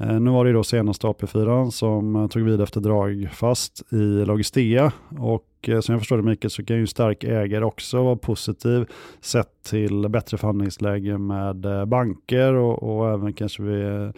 Eh, 0.00 0.20
nu 0.20 0.30
var 0.30 0.44
det 0.44 0.48
ju 0.48 0.54
då 0.54 0.64
senast 0.64 1.02
AP4 1.02 1.70
som 1.70 2.16
eh, 2.16 2.26
tog 2.26 2.42
vid 2.42 2.60
efter 2.60 2.80
dragfast 2.80 3.92
i 3.92 4.24
Logistea 4.24 4.92
och 5.18 5.68
eh, 5.68 5.80
som 5.80 5.92
jag 5.92 6.00
förstår 6.00 6.16
det 6.16 6.22
Mikael 6.22 6.50
så 6.50 6.64
kan 6.64 6.76
ju 6.76 6.86
stark 6.86 7.24
ägare 7.24 7.64
också 7.64 8.02
vara 8.02 8.16
positiv 8.16 8.86
sett 9.20 9.62
till 9.62 10.08
bättre 10.08 10.38
förhandlingsläge 10.38 11.18
med 11.18 11.88
banker 11.88 12.54
och, 12.54 12.82
och 12.82 13.10
även 13.10 13.32
kanske 13.32 13.62
vi 13.62 14.12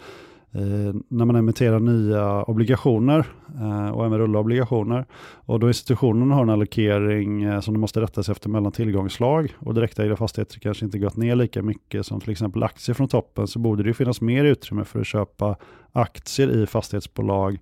Eh, 0.55 0.95
när 1.07 1.25
man 1.25 1.35
emitterar 1.35 1.79
nya 1.79 2.43
obligationer 2.43 3.25
eh, 3.59 3.89
och 3.89 4.05
även 4.05 4.19
rulla 4.19 4.39
obligationer. 4.39 5.05
Och 5.45 5.59
då 5.59 5.67
institutionen 5.67 6.31
har 6.31 6.41
en 6.43 6.49
allokering 6.49 7.43
eh, 7.43 7.59
som 7.59 7.73
de 7.73 7.79
måste 7.79 8.01
rätta 8.01 8.23
sig 8.23 8.31
efter 8.31 8.49
mellan 8.49 8.71
tillgångsslag 8.71 9.53
och 9.59 9.73
direktägda 9.73 10.15
fastigheter 10.15 10.59
kanske 10.59 10.85
inte 10.85 10.99
gått 10.99 11.17
ner 11.17 11.35
lika 11.35 11.61
mycket 11.61 12.05
som 12.05 12.19
till 12.19 12.31
exempel 12.31 12.63
aktier 12.63 12.93
från 12.93 13.07
toppen 13.07 13.47
så 13.47 13.59
borde 13.59 13.83
det 13.83 13.93
finnas 13.93 14.21
mer 14.21 14.45
utrymme 14.45 14.85
för 14.85 14.99
att 14.99 15.07
köpa 15.07 15.55
aktier 15.91 16.63
i 16.63 16.65
fastighetsbolag 16.67 17.59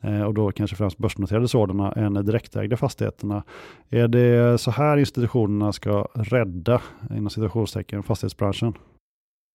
eh, 0.00 0.22
och 0.22 0.34
då 0.34 0.52
kanske 0.52 0.76
främst 0.76 0.98
börsnoterade 0.98 1.48
sådana 1.48 1.92
än 1.92 2.14
direktägda 2.14 2.76
fastigheterna. 2.76 3.42
Är 3.90 4.08
det 4.08 4.58
så 4.58 4.70
här 4.70 4.96
institutionerna 4.96 5.72
ska 5.72 6.06
rädda 6.14 6.80
inom 7.10 7.30
citationstecken, 7.30 8.02
fastighetsbranschen? 8.02 8.74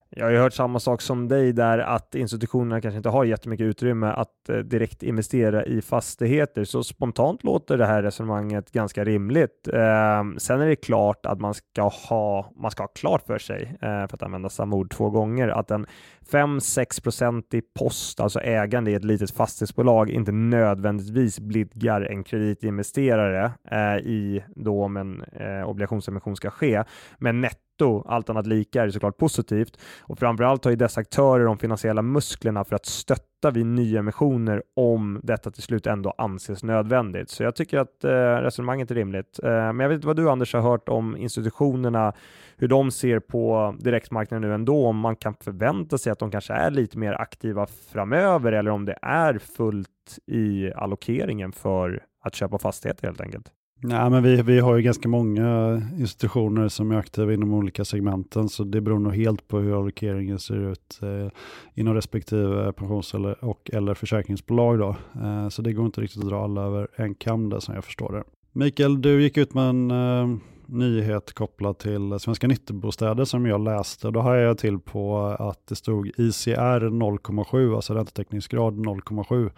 Jag 0.09 0.25
har 0.25 0.31
ju 0.31 0.37
hört 0.37 0.53
samma 0.53 0.79
sak 0.79 1.01
som 1.01 1.27
dig 1.27 1.53
där 1.53 1.79
att 1.79 2.15
institutionerna 2.15 2.81
kanske 2.81 2.97
inte 2.97 3.09
har 3.09 3.25
jättemycket 3.25 3.63
utrymme 3.63 4.07
att 4.07 4.49
eh, 4.49 4.57
direkt 4.57 5.03
investera 5.03 5.65
i 5.65 5.81
fastigheter. 5.81 6.63
Så 6.63 6.83
spontant 6.83 7.43
låter 7.43 7.77
det 7.77 7.85
här 7.85 8.03
resonemanget 8.03 8.71
ganska 8.71 9.03
rimligt. 9.03 9.67
Eh, 9.73 10.23
sen 10.37 10.61
är 10.61 10.67
det 10.67 10.75
klart 10.75 11.25
att 11.25 11.39
man 11.39 11.53
ska 11.53 11.81
ha, 11.81 12.51
man 12.55 12.71
ska 12.71 12.83
ha 12.83 12.87
klart 12.87 13.25
för 13.25 13.37
sig, 13.37 13.63
eh, 13.81 14.07
för 14.07 14.13
att 14.13 14.23
använda 14.23 14.49
samma 14.49 14.75
ord 14.75 14.93
två 14.93 15.09
gånger, 15.09 15.47
att 15.47 15.71
en 15.71 15.85
5-6 16.31 17.03
procentig 17.03 17.63
post, 17.79 18.19
alltså 18.19 18.39
ägande 18.39 18.91
i 18.91 18.93
ett 18.93 19.03
litet 19.03 19.31
fastighetsbolag, 19.31 20.09
inte 20.09 20.31
nödvändigtvis 20.31 21.39
blidgar 21.39 22.01
en 22.01 22.23
kreditinvesterare 22.23 23.51
eh, 23.71 23.97
i 23.97 24.43
då 24.55 24.83
om 24.83 24.97
en 24.97 25.23
eh, 25.23 25.69
obligationsemission 25.69 26.35
ska 26.35 26.49
ske. 26.49 26.83
Men 27.17 27.41
netto 27.41 27.66
netto, 27.77 28.03
allt 28.07 28.29
annat 28.29 28.47
lika, 28.47 28.81
är 28.81 28.85
det 28.85 28.91
såklart 28.91 29.17
positivt. 29.17 29.79
Och 30.01 30.19
framförallt 30.19 30.63
har 30.63 30.71
ju 30.71 30.77
dessa 30.77 31.01
aktörer 31.01 31.45
de 31.45 31.57
finansiella 31.57 32.01
musklerna 32.01 32.63
för 32.63 32.75
att 32.75 32.85
stötta 32.85 33.51
vid 33.51 33.65
nyemissioner 33.65 34.63
om 34.75 35.19
detta 35.23 35.51
till 35.51 35.63
slut 35.63 35.87
ändå 35.87 36.13
anses 36.17 36.63
nödvändigt. 36.63 37.29
Så 37.29 37.43
jag 37.43 37.55
tycker 37.55 37.77
att 37.79 38.03
eh, 38.03 38.09
resonemanget 38.41 38.91
är 38.91 38.95
rimligt. 38.95 39.39
Eh, 39.43 39.49
men 39.49 39.79
jag 39.79 39.89
vet 39.89 39.95
inte 39.95 40.07
vad 40.07 40.15
du 40.15 40.29
Anders 40.29 40.53
har 40.53 40.61
hört 40.61 40.89
om 40.89 41.17
institutionerna, 41.17 42.13
hur 42.57 42.67
de 42.67 42.91
ser 42.91 43.19
på 43.19 43.75
direktmarknaden 43.79 44.49
nu 44.49 44.55
ändå, 44.55 44.87
om 44.87 44.97
man 44.97 45.15
kan 45.15 45.33
förvänta 45.33 45.97
sig 45.97 46.11
att 46.11 46.19
de 46.19 46.31
kanske 46.31 46.53
är 46.53 46.71
lite 46.71 46.97
mer 46.97 47.13
aktiva 47.13 47.67
framöver 47.67 48.51
eller 48.51 48.71
om 48.71 48.85
det 48.85 48.97
är 49.01 49.37
fullt 49.37 49.89
i 50.25 50.73
allokeringen 50.73 51.51
för 51.51 52.03
att 52.23 52.35
köpa 52.35 52.57
fastigheter 52.57 53.07
helt 53.07 53.21
enkelt. 53.21 53.51
Nej, 53.79 54.09
men 54.09 54.23
vi, 54.23 54.41
vi 54.41 54.59
har 54.59 54.75
ju 54.75 54.81
ganska 54.81 55.09
många 55.09 55.81
institutioner 55.99 56.67
som 56.67 56.91
är 56.91 56.95
aktiva 56.95 57.33
inom 57.33 57.53
olika 57.53 57.85
segmenten, 57.85 58.49
så 58.49 58.63
det 58.63 58.81
beror 58.81 58.99
nog 58.99 59.15
helt 59.15 59.47
på 59.47 59.59
hur 59.59 59.79
allokeringen 59.79 60.39
ser 60.39 60.71
ut 60.71 60.99
eh, 61.01 61.31
inom 61.73 61.93
respektive 61.93 62.73
pensions 62.73 63.13
eller, 63.13 63.45
och 63.45 63.69
eller 63.73 63.93
försäkringsbolag. 63.93 64.79
Då. 64.79 64.95
Eh, 65.21 65.49
så 65.49 65.61
det 65.61 65.73
går 65.73 65.85
inte 65.85 66.01
riktigt 66.01 66.23
att 66.23 66.29
dra 66.29 66.43
alla 66.43 66.61
över 66.61 66.87
en 66.95 67.15
kam 67.15 67.49
där 67.49 67.59
som 67.59 67.75
jag 67.75 67.85
förstår 67.85 68.13
det. 68.13 68.23
Mikael, 68.51 69.01
du 69.01 69.21
gick 69.23 69.37
ut 69.37 69.53
med 69.53 69.69
en 69.69 69.91
eh, 69.91 70.37
nyhet 70.65 71.33
kopplad 71.33 71.77
till 71.77 72.19
Svenska 72.19 72.47
Nyttobostäder 72.47 73.25
som 73.25 73.45
jag 73.45 73.63
läste. 73.63 74.11
Då 74.11 74.19
har 74.19 74.35
jag 74.35 74.57
till 74.57 74.79
på 74.79 75.17
att 75.39 75.67
det 75.67 75.75
stod 75.75 76.07
ICR 76.07 76.89
0,7, 76.89 77.75
alltså 77.75 77.93
räntetäckningsgrad 77.93 78.73
0,7 78.73 79.49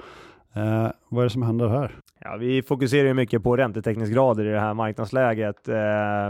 Eh, 0.53 0.91
vad 1.09 1.21
är 1.21 1.23
det 1.23 1.29
som 1.29 1.43
händer 1.43 1.67
här? 1.67 1.99
Ja, 2.21 2.37
vi 2.39 2.61
fokuserar 2.61 3.07
ju 3.07 3.13
mycket 3.13 3.43
på 3.43 3.57
räntetäckningsgrader 3.57 4.45
i 4.45 4.51
det 4.51 4.59
här 4.59 4.73
marknadsläget, 4.73 5.67
eh, 5.67 5.75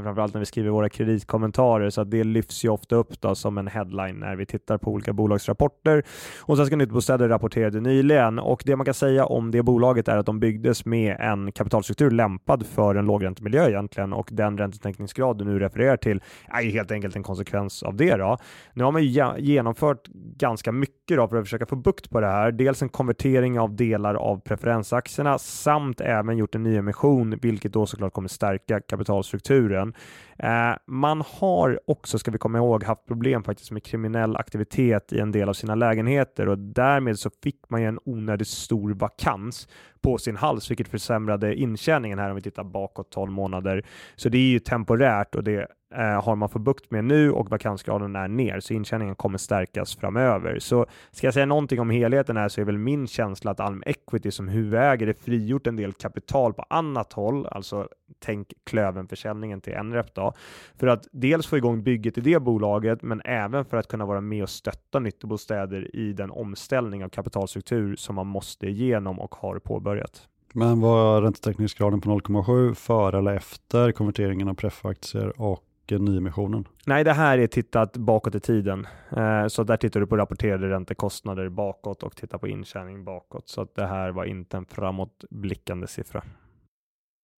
framförallt 0.04 0.34
när 0.34 0.40
vi 0.40 0.46
skriver 0.46 0.70
våra 0.70 0.90
kreditkommentarer, 0.90 1.90
så 1.90 2.02
att 2.02 2.12
det 2.12 2.24
lyfts 2.24 2.66
ju 2.66 2.70
ofta 2.70 2.96
upp 2.96 3.22
då 3.22 3.36
som 3.36 3.58
en 3.58 3.68
headline 3.68 4.16
när 4.16 4.36
vi 4.36 4.46
tittar 4.46 4.78
på 4.78 4.92
olika 4.92 5.14
bolagsrapporter. 5.14 6.04
Och 6.42 6.58
Svenska 6.58 6.76
Nyttbostäder 6.76 7.30
rapporterade 7.30 7.80
nyligen 7.82 8.40
och 8.40 8.64
det 8.66 8.76
man 8.76 8.86
kan 8.86 8.94
säga 8.94 9.26
om 9.26 9.52
det 9.52 9.64
bolaget 9.64 10.08
är 10.08 10.18
att 10.18 10.26
de 10.26 10.40
byggdes 10.40 10.86
med 10.86 11.18
en 11.20 11.52
kapitalstruktur 11.52 12.12
lämpad 12.12 12.66
för 12.66 12.96
en 12.96 13.06
lågräntemiljö 13.06 13.68
egentligen 13.70 14.14
och 14.14 14.30
den 14.32 14.58
räntetäckningsgrad 14.58 15.38
du 15.38 15.46
nu 15.46 15.60
refererar 15.60 15.98
till 15.98 16.22
är 16.48 16.62
ju 16.62 16.70
helt 16.70 16.92
enkelt 16.92 17.16
en 17.16 17.24
konsekvens 17.24 17.84
av 17.84 17.96
det. 17.96 18.16
Då. 18.16 18.38
Nu 18.74 18.84
har 18.84 18.92
man 18.92 19.04
ju 19.04 19.24
genomfört 19.38 20.08
ganska 20.38 20.72
mycket 20.72 21.18
då 21.18 21.28
för 21.28 21.38
att 21.38 21.46
försöka 21.46 21.66
få 21.66 21.76
bukt 21.76 22.10
på 22.10 22.22
det 22.22 22.28
här. 22.28 22.52
Dels 22.52 22.82
en 22.82 22.90
konvertering 22.90 23.60
av 23.60 23.76
delar 23.76 24.16
av 24.16 24.40
preferensaktierna 24.40 25.38
samt 25.38 25.79
samt 25.80 26.02
även 26.02 26.38
gjort 26.38 26.56
en 26.56 26.64
nyemission, 26.64 27.40
vilket 27.42 27.74
då 27.74 27.86
såklart 27.86 28.14
kommer 28.14 28.30
stärka 28.30 28.80
kapitalstrukturen. 28.80 29.94
Eh, 30.40 30.74
man 30.86 31.24
har 31.40 31.80
också, 31.88 32.20
ska 32.20 32.32
vi 32.32 32.38
komma 32.38 32.58
ihåg, 32.58 32.84
haft 32.84 33.06
problem 33.06 33.44
faktiskt 33.44 33.72
med 33.72 33.84
kriminell 33.84 34.36
aktivitet 34.36 35.14
i 35.14 35.20
en 35.20 35.32
del 35.32 35.50
av 35.50 35.54
sina 35.54 35.76
lägenheter 35.76 36.50
och 36.50 36.58
därmed 36.58 37.20
så 37.20 37.30
fick 37.44 37.70
man 37.70 37.82
ju 37.82 37.88
en 37.88 38.00
onödigt 38.06 38.48
stor 38.48 38.94
vakans 38.94 39.68
på 40.02 40.18
sin 40.18 40.38
hals, 40.38 40.72
vilket 40.72 40.88
försämrade 40.88 41.56
intjäningen 41.56 42.20
här 42.20 42.30
om 42.30 42.36
vi 42.36 42.42
tittar 42.42 42.64
bakåt 42.64 43.12
12 43.12 43.32
månader. 43.32 43.86
Så 44.16 44.30
det 44.30 44.38
är 44.38 44.52
ju 44.52 44.60
temporärt 44.60 45.36
och 45.36 45.44
det 45.44 45.68
eh, 45.96 46.24
har 46.24 46.36
man 46.36 46.50
fått 46.50 46.62
bukt 46.62 46.92
med 46.92 47.06
nu 47.06 47.32
och 47.32 47.50
vakansgraden 47.50 48.16
är 48.16 48.28
ner, 48.28 48.60
så 48.60 48.74
intjäningen 48.74 49.16
kommer 49.16 49.38
stärkas 49.38 49.96
framöver. 49.96 50.60
Så 50.60 50.86
ska 51.12 51.28
jag 51.28 51.34
säga 51.34 51.46
någonting 51.46 51.80
om 51.80 51.90
helheten 51.90 52.38
här 52.38 52.50
så 52.50 52.62
är 52.62 52.66
väl 52.66 52.78
min 52.78 53.08
känsla 53.08 53.52
att 53.52 53.60
Alm 53.60 53.84
Equity 53.86 54.32
som 54.32 54.48
huvudägare 54.48 55.14
frigjort 55.14 55.68
en 55.68 55.76
del 55.76 55.94
kapital 55.94 56.54
på 56.54 56.66
annat 56.70 57.14
håll, 57.14 57.48
alltså 57.48 57.88
tänk 58.20 58.54
Klövenförsäljningen 58.64 59.62
till 59.62 59.74
Nrep 59.74 60.14
då, 60.14 60.34
för 60.80 60.88
att 60.88 61.08
dels 61.12 61.48
få 61.48 61.58
igång 61.58 61.84
bygget 61.84 62.18
i 62.18 62.22
det 62.22 62.40
bolaget, 62.40 63.02
men 63.02 63.22
även 63.26 63.66
för 63.66 63.78
att 63.78 63.88
kunna 63.88 64.06
vara 64.06 64.22
med 64.22 64.44
och 64.44 64.50
stötta 64.50 65.00
Nyttobostäder 65.00 65.96
i 65.96 66.14
den 66.14 66.32
omställning 66.32 67.04
av 67.04 67.10
kapitalstruktur 67.10 67.96
som 67.96 68.16
man 68.16 68.28
måste 68.28 68.68
igenom 68.68 69.20
och 69.20 69.36
har 69.36 69.60
påbörjat. 69.60 70.28
Men 70.54 70.82
var 70.82 71.22
räntetäckningsgraden 71.22 72.02
på 72.02 72.10
0,7 72.10 72.74
före 72.74 73.18
eller 73.18 73.36
efter 73.36 73.92
konverteringen 73.92 74.48
av 74.50 74.54
preffaktier 74.54 75.42
och 75.42 75.64
nyemissionen? 75.98 76.68
Nej, 76.86 77.04
det 77.04 77.14
här 77.14 77.38
är 77.38 77.48
tittat 77.48 77.98
bakåt 77.98 78.36
i 78.36 78.40
tiden. 78.40 78.88
Eh, 79.18 79.48
så 79.48 79.64
där 79.64 79.78
tittar 79.78 80.00
du 80.00 80.08
på 80.08 80.18
rapporterade 80.18 80.70
räntekostnader 80.70 81.50
bakåt 81.50 82.04
och 82.04 82.16
tittar 82.16 82.38
på 82.38 82.48
intjäning 82.48 83.04
bakåt. 83.04 83.50
Så 83.50 83.68
det 83.76 83.86
här 83.86 84.12
var 84.12 84.26
inte 84.26 84.58
en 84.58 84.66
framåtblickande 84.66 85.88
siffra. 85.88 86.24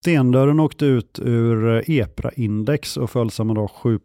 Stendörren 0.03 0.59
åkte 0.59 0.85
ut 0.85 1.19
ur 1.19 1.89
EPRA-index 1.89 2.97
och 2.97 3.09
föll 3.09 3.31
samma 3.31 3.53
dag 3.53 3.71
7 3.71 3.99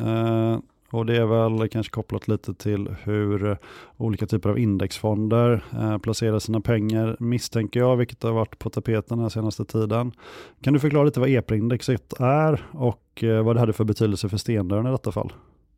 eh, 0.00 0.58
och 0.90 1.06
det 1.06 1.16
är 1.16 1.26
väl 1.26 1.68
kanske 1.68 1.90
kopplat 1.90 2.28
lite 2.28 2.54
till 2.54 2.94
hur 3.04 3.56
olika 3.96 4.26
typer 4.26 4.50
av 4.50 4.58
indexfonder 4.58 5.64
eh, 5.72 5.98
placerar 5.98 6.38
sina 6.38 6.60
pengar, 6.60 7.16
misstänker 7.20 7.80
jag, 7.80 7.96
vilket 7.96 8.22
har 8.22 8.32
varit 8.32 8.58
på 8.58 8.70
tapeten 8.70 9.18
den 9.18 9.30
senaste 9.30 9.64
tiden. 9.64 10.12
Kan 10.60 10.72
du 10.72 10.80
förklara 10.80 11.04
lite 11.04 11.20
vad 11.20 11.28
EPRA-indexet 11.28 12.20
är 12.20 12.66
och 12.72 13.24
eh, 13.24 13.42
vad 13.44 13.56
det 13.56 13.60
hade 13.60 13.72
för 13.72 13.84
betydelse 13.84 14.28
för 14.28 14.36
Stendörren 14.36 14.86
i 14.86 14.90
detta 14.90 15.12
fall? 15.12 15.32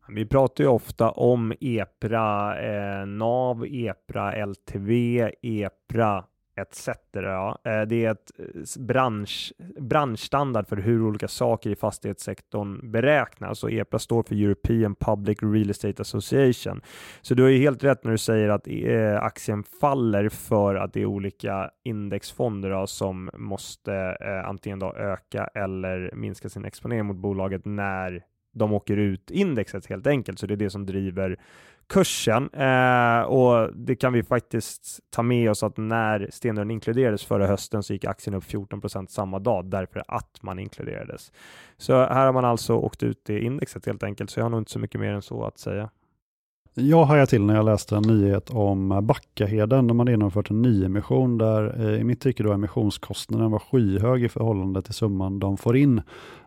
Vi 0.09 0.25
pratar 0.25 0.63
ju 0.63 0.69
ofta 0.69 1.11
om 1.11 1.53
EPRA 1.59 2.59
eh, 2.61 3.05
NAV, 3.05 3.65
EPRA 3.65 4.45
LTV, 4.45 5.31
EPRA 5.41 6.23
etc. 6.61 6.87
Eh, 6.87 7.81
det 7.87 8.05
är 8.05 8.11
ett 8.11 8.31
bransch, 8.79 9.53
branschstandard 9.79 10.67
för 10.67 10.77
hur 10.77 11.01
olika 11.03 11.27
saker 11.27 11.69
i 11.69 11.75
fastighetssektorn 11.75 12.91
beräknas 12.91 13.63
och 13.63 13.71
EPA 13.71 13.99
står 13.99 14.23
för 14.23 14.35
European 14.35 14.95
Public 14.95 15.37
Real 15.41 15.69
Estate 15.69 16.01
Association. 16.01 16.81
Så 17.21 17.33
du 17.33 17.43
har 17.43 17.49
ju 17.49 17.57
helt 17.57 17.83
rätt 17.83 18.03
när 18.03 18.11
du 18.11 18.17
säger 18.17 18.49
att 18.49 18.67
eh, 18.67 19.23
aktien 19.23 19.63
faller 19.63 20.29
för 20.29 20.75
att 20.75 20.93
det 20.93 21.01
är 21.01 21.05
olika 21.05 21.69
indexfonder 21.83 22.69
då, 22.69 22.87
som 22.87 23.29
måste 23.33 24.17
eh, 24.21 24.49
antingen 24.49 24.79
då 24.79 24.93
öka 24.95 25.45
eller 25.45 26.11
minska 26.13 26.49
sin 26.49 26.65
exponering 26.65 27.05
mot 27.05 27.17
bolaget 27.17 27.65
när 27.65 28.23
de 28.51 28.73
åker 28.73 28.97
ut 28.97 29.31
indexet 29.31 29.85
helt 29.85 30.07
enkelt. 30.07 30.39
Så 30.39 30.47
det 30.47 30.53
är 30.53 30.57
det 30.57 30.69
som 30.69 30.85
driver 30.85 31.39
kursen 31.91 32.49
eh, 32.53 33.21
och 33.21 33.75
det 33.75 33.95
kan 33.95 34.13
vi 34.13 34.23
faktiskt 34.23 34.99
ta 35.09 35.23
med 35.23 35.49
oss 35.49 35.63
att 35.63 35.77
när 35.77 36.29
Stenlund 36.31 36.71
inkluderades 36.71 37.25
förra 37.25 37.47
hösten 37.47 37.83
så 37.83 37.93
gick 37.93 38.05
aktien 38.05 38.33
upp 38.33 38.43
14% 38.43 39.07
samma 39.07 39.39
dag 39.39 39.65
därför 39.65 40.03
att 40.07 40.39
man 40.41 40.59
inkluderades. 40.59 41.31
Så 41.77 41.93
här 41.93 42.25
har 42.25 42.33
man 42.33 42.45
alltså 42.45 42.73
åkt 42.75 43.03
ut 43.03 43.29
i 43.29 43.39
indexet 43.39 43.85
helt 43.85 44.03
enkelt, 44.03 44.29
så 44.29 44.39
jag 44.39 44.45
har 44.45 44.49
nog 44.49 44.61
inte 44.61 44.71
så 44.71 44.79
mycket 44.79 45.01
mer 45.01 45.13
än 45.13 45.21
så 45.21 45.43
att 45.43 45.57
säga. 45.59 45.89
Jag 46.73 47.05
hajade 47.05 47.27
till 47.27 47.41
när 47.41 47.55
jag 47.55 47.65
läste 47.65 47.95
en 47.95 48.03
nyhet 48.03 48.49
om 48.49 48.99
Backaheden. 49.03 49.87
De 49.87 49.99
hade 49.99 50.11
genomfört 50.11 50.49
en 50.49 50.61
nyemission 50.61 51.37
där 51.37 51.79
eh, 51.79 52.01
i 52.01 52.03
mitt 52.03 52.21
tycke 52.21 52.43
då 52.43 52.53
emissionskostnaden 52.53 53.51
var 53.51 53.59
skyhög 53.59 54.23
i 54.23 54.29
förhållande 54.29 54.81
till 54.81 54.93
summan 54.93 55.39
de 55.39 55.57
får 55.57 55.77
in. 55.77 56.01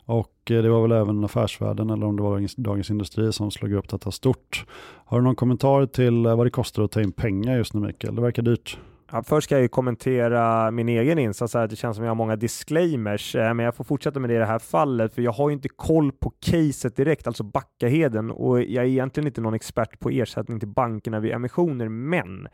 Och 0.04 0.50
eh, 0.50 0.62
det 0.62 0.68
var 0.68 0.82
väl 0.82 0.92
även 0.92 1.24
Affärsvärlden 1.24 1.90
eller 1.90 2.06
om 2.06 2.16
det 2.16 2.22
var 2.22 2.60
Dagens 2.62 2.90
Industri 2.90 3.32
som 3.32 3.50
slog 3.50 3.72
upp 3.72 3.88
detta 3.88 4.10
stort. 4.10 4.66
Har 5.04 5.18
du 5.18 5.24
någon 5.24 5.36
kommentar 5.36 5.86
till 5.86 6.26
eh, 6.26 6.36
vad 6.36 6.46
det 6.46 6.50
kostar 6.50 6.82
att 6.82 6.90
ta 6.90 7.02
in 7.02 7.12
pengar 7.12 7.56
just 7.56 7.74
nu 7.74 7.80
Mikael? 7.80 8.14
Det 8.14 8.22
verkar 8.22 8.42
dyrt. 8.42 8.78
Ja, 9.14 9.22
först 9.22 9.44
ska 9.44 9.54
jag 9.54 9.62
ju 9.62 9.68
kommentera 9.68 10.70
min 10.70 10.88
egen 10.88 11.18
insats, 11.18 11.54
här. 11.54 11.68
det 11.68 11.76
känns 11.76 11.96
som 11.96 12.04
jag 12.04 12.10
har 12.10 12.14
många 12.16 12.36
disclaimers, 12.36 13.34
eh, 13.36 13.54
men 13.54 13.64
jag 13.64 13.74
får 13.74 13.84
fortsätta 13.84 14.20
med 14.20 14.30
det 14.30 14.34
i 14.34 14.38
det 14.38 14.46
här 14.46 14.58
fallet, 14.58 15.14
för 15.14 15.22
jag 15.22 15.32
har 15.32 15.48
ju 15.48 15.54
inte 15.54 15.68
koll 15.68 16.12
på 16.12 16.32
caset 16.40 16.96
direkt, 16.96 17.26
alltså 17.26 17.42
Backaheden, 17.42 18.30
och 18.30 18.62
jag 18.62 18.84
är 18.84 18.88
egentligen 18.88 19.26
inte 19.26 19.40
någon 19.40 19.54
expert 19.54 20.00
på 20.00 20.10
ersättning 20.10 20.60
till 20.60 20.68
bankerna 20.68 21.20
vid 21.20 21.32
emissioner, 21.32 21.88
men 21.88 22.48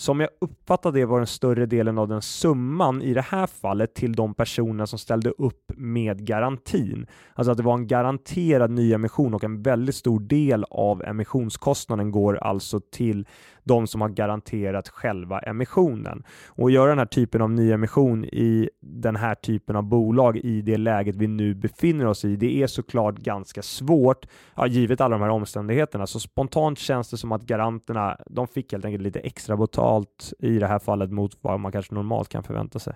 som 0.00 0.20
jag 0.20 0.30
uppfattade 0.40 0.98
det 0.98 1.06
var 1.06 1.18
den 1.18 1.26
större 1.26 1.66
delen 1.66 1.98
av 1.98 2.08
den 2.08 2.22
summan 2.22 3.02
i 3.02 3.14
det 3.14 3.20
här 3.20 3.46
fallet 3.46 3.94
till 3.94 4.12
de 4.12 4.34
personer 4.34 4.86
som 4.86 4.98
ställde 4.98 5.30
upp 5.30 5.72
med 5.76 6.26
garantin. 6.26 7.06
Alltså 7.34 7.50
att 7.50 7.56
det 7.56 7.62
var 7.62 7.74
en 7.74 7.86
garanterad 7.86 8.70
nyemission 8.70 9.34
och 9.34 9.44
en 9.44 9.62
väldigt 9.62 9.94
stor 9.94 10.20
del 10.20 10.64
av 10.70 11.02
emissionskostnaden 11.02 12.10
går 12.10 12.36
alltså 12.36 12.80
till 12.80 13.26
de 13.64 13.86
som 13.86 14.00
har 14.00 14.08
garanterat 14.08 14.88
själva 14.88 15.38
emissionen. 15.38 16.22
Och 16.48 16.66
att 16.66 16.72
göra 16.72 16.88
den 16.88 16.98
här 16.98 17.06
typen 17.06 17.42
av 17.42 17.50
nyemission 17.50 18.24
i 18.24 18.70
den 18.80 19.16
här 19.16 19.34
typen 19.34 19.76
av 19.76 19.82
bolag 19.82 20.36
i 20.36 20.62
det 20.62 20.76
läget 20.76 21.16
vi 21.16 21.26
nu 21.26 21.54
befinner 21.54 22.06
oss 22.06 22.24
i, 22.24 22.36
det 22.36 22.62
är 22.62 22.66
såklart 22.66 23.18
ganska 23.18 23.62
svårt, 23.62 24.26
ja, 24.54 24.66
givet 24.66 25.00
alla 25.00 25.18
de 25.18 25.22
här 25.22 25.30
omständigheterna. 25.30 26.06
Så 26.06 26.20
spontant 26.20 26.78
känns 26.78 27.10
det 27.10 27.16
som 27.16 27.32
att 27.32 27.42
garanterna, 27.42 28.16
de 28.26 28.48
fick 28.48 28.72
helt 28.72 28.84
enkelt 28.84 29.02
lite 29.02 29.20
extra 29.20 29.56
betalt 29.56 30.32
i 30.38 30.58
det 30.58 30.66
här 30.66 30.78
fallet 30.78 31.10
mot 31.10 31.38
vad 31.40 31.60
man 31.60 31.72
kanske 31.72 31.94
normalt 31.94 32.28
kan 32.28 32.42
förvänta 32.42 32.78
sig. 32.78 32.94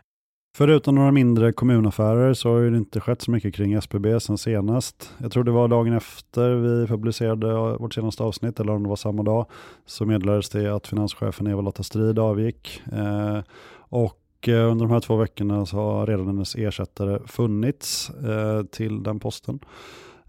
Förutom 0.56 0.94
några 0.94 1.12
mindre 1.12 1.52
kommunaffärer 1.52 2.34
så 2.34 2.48
har 2.52 2.60
det 2.60 2.76
inte 2.76 3.00
skett 3.00 3.22
så 3.22 3.30
mycket 3.30 3.54
kring 3.54 3.72
SBB 3.72 4.20
sen 4.20 4.38
senast. 4.38 5.12
Jag 5.18 5.32
tror 5.32 5.44
det 5.44 5.50
var 5.50 5.68
dagen 5.68 5.92
efter 5.92 6.54
vi 6.54 6.86
publicerade 6.86 7.76
vårt 7.76 7.94
senaste 7.94 8.22
avsnitt, 8.22 8.60
eller 8.60 8.72
om 8.72 8.82
det 8.82 8.88
var 8.88 8.96
samma 8.96 9.22
dag, 9.22 9.46
så 9.86 10.06
meddelades 10.06 10.48
det 10.48 10.74
att 10.74 10.86
finanschefen 10.86 11.46
Eva-Lotta 11.46 11.82
Strid 11.82 12.18
avgick. 12.18 12.82
Eh, 12.92 13.38
och 13.76 14.48
eh, 14.48 14.70
under 14.70 14.86
de 14.86 14.90
här 14.90 15.00
två 15.00 15.16
veckorna 15.16 15.66
så 15.66 15.76
har 15.76 16.06
redan 16.06 16.26
hennes 16.26 16.54
ersättare 16.54 17.18
funnits 17.26 18.10
eh, 18.10 18.62
till 18.62 19.02
den 19.02 19.20
posten. 19.20 19.58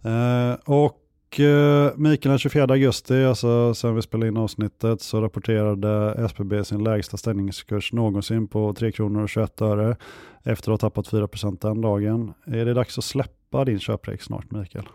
Eh, 0.04 0.54
och 0.66 1.05
Eh, 1.40 1.92
Mikael 1.96 2.30
den 2.30 2.40
24 2.40 2.64
augusti, 2.64 3.24
alltså 3.24 3.74
sen 3.74 3.96
vi 3.96 4.02
spelade 4.02 4.28
in 4.28 4.38
avsnittet, 4.38 5.02
så 5.02 5.22
rapporterade 5.22 6.16
SBB 6.26 6.64
sin 6.64 6.84
lägsta 6.84 7.18
stängningskurs 7.18 7.94
någonsin 7.94 8.48
på 8.48 8.74
3 8.74 8.92
kronor 8.92 9.24
och 9.24 9.30
21 9.30 9.62
öre 9.62 9.96
efter 10.44 10.72
att 10.72 10.82
ha 10.82 10.90
tappat 10.90 11.08
4 11.08 11.28
den 11.62 11.82
dagen. 11.82 12.34
Är 12.46 12.66
det 12.66 12.74
dags 12.74 12.98
att 12.98 13.04
släppa 13.04 13.66
din 13.66 13.80
köprek 13.80 14.22
snart 14.22 14.52
Mikael? 14.52 14.86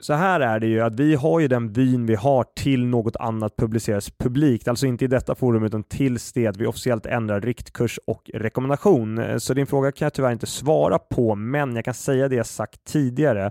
så 0.00 0.12
här 0.12 0.40
är 0.40 0.60
det 0.60 0.66
ju 0.66 0.80
att 0.80 0.94
vi 0.94 1.14
har 1.14 1.40
ju 1.40 1.48
den 1.48 1.72
vyn 1.72 2.06
vi 2.06 2.14
har 2.14 2.44
till 2.56 2.86
något 2.86 3.16
annat 3.16 3.56
publiceras 3.56 4.10
publikt, 4.10 4.68
alltså 4.68 4.86
inte 4.86 5.04
i 5.04 5.08
detta 5.08 5.34
forum 5.34 5.64
utan 5.64 5.82
tills 5.82 6.32
det 6.32 6.46
att 6.46 6.56
vi 6.56 6.66
officiellt 6.66 7.06
ändrar 7.06 7.40
riktkurs 7.40 7.98
och 8.06 8.30
rekommendation. 8.34 9.40
Så 9.40 9.54
din 9.54 9.66
fråga 9.66 9.92
kan 9.92 10.06
jag 10.06 10.12
tyvärr 10.14 10.32
inte 10.32 10.46
svara 10.46 10.98
på, 10.98 11.34
men 11.34 11.76
jag 11.76 11.84
kan 11.84 11.94
säga 11.94 12.28
det 12.28 12.36
jag 12.36 12.46
sagt 12.46 12.84
tidigare, 12.84 13.50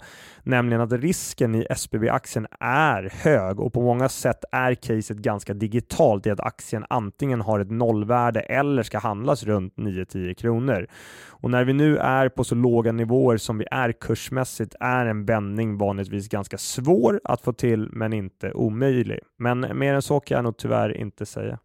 nämligen 0.50 0.82
att 0.82 0.92
risken 0.92 1.56
i 1.56 1.66
SBB-aktien 1.70 2.48
är 2.60 3.10
hög 3.14 3.60
och 3.60 3.74
på 3.74 3.82
många 3.82 4.10
sätt 4.10 4.44
är 4.52 4.76
caset 4.76 5.18
ganska 5.18 5.54
digitalt 5.54 6.28
i 6.28 6.30
att 6.30 6.40
aktien 6.40 6.86
antingen 6.90 7.42
har 7.42 7.60
ett 7.60 7.72
nollvärde 7.72 8.40
eller 8.40 8.84
ska 8.84 9.00
handlas 9.00 9.44
runt 9.44 9.76
9-10 9.76 10.34
kronor. 10.34 10.88
Och 11.28 11.52
när 11.52 11.64
vi 11.64 11.74
nu 11.74 11.98
är 11.98 12.30
på 12.30 12.44
så 12.44 12.56
låga 12.56 12.92
nivåer 12.92 13.38
som 13.38 13.58
vi 13.58 13.66
är 13.72 13.92
kursmässigt 13.92 14.76
är 14.80 15.06
en 15.06 15.26
vändning 15.26 15.78
vanligtvis 15.78 16.30
ganska 16.30 16.58
svår 16.58 17.22
att 17.24 17.42
få 17.42 17.54
till 17.54 17.90
men 17.92 18.14
inte 18.14 18.54
omöjlig. 18.54 19.20
Men 19.38 19.78
mer 19.80 19.94
än 19.94 20.02
så 20.02 20.20
kan 20.20 20.36
jag 20.36 20.44
nog 20.44 20.58
tyvärr 20.58 20.98
inte 20.98 21.26
säga. 21.26 21.60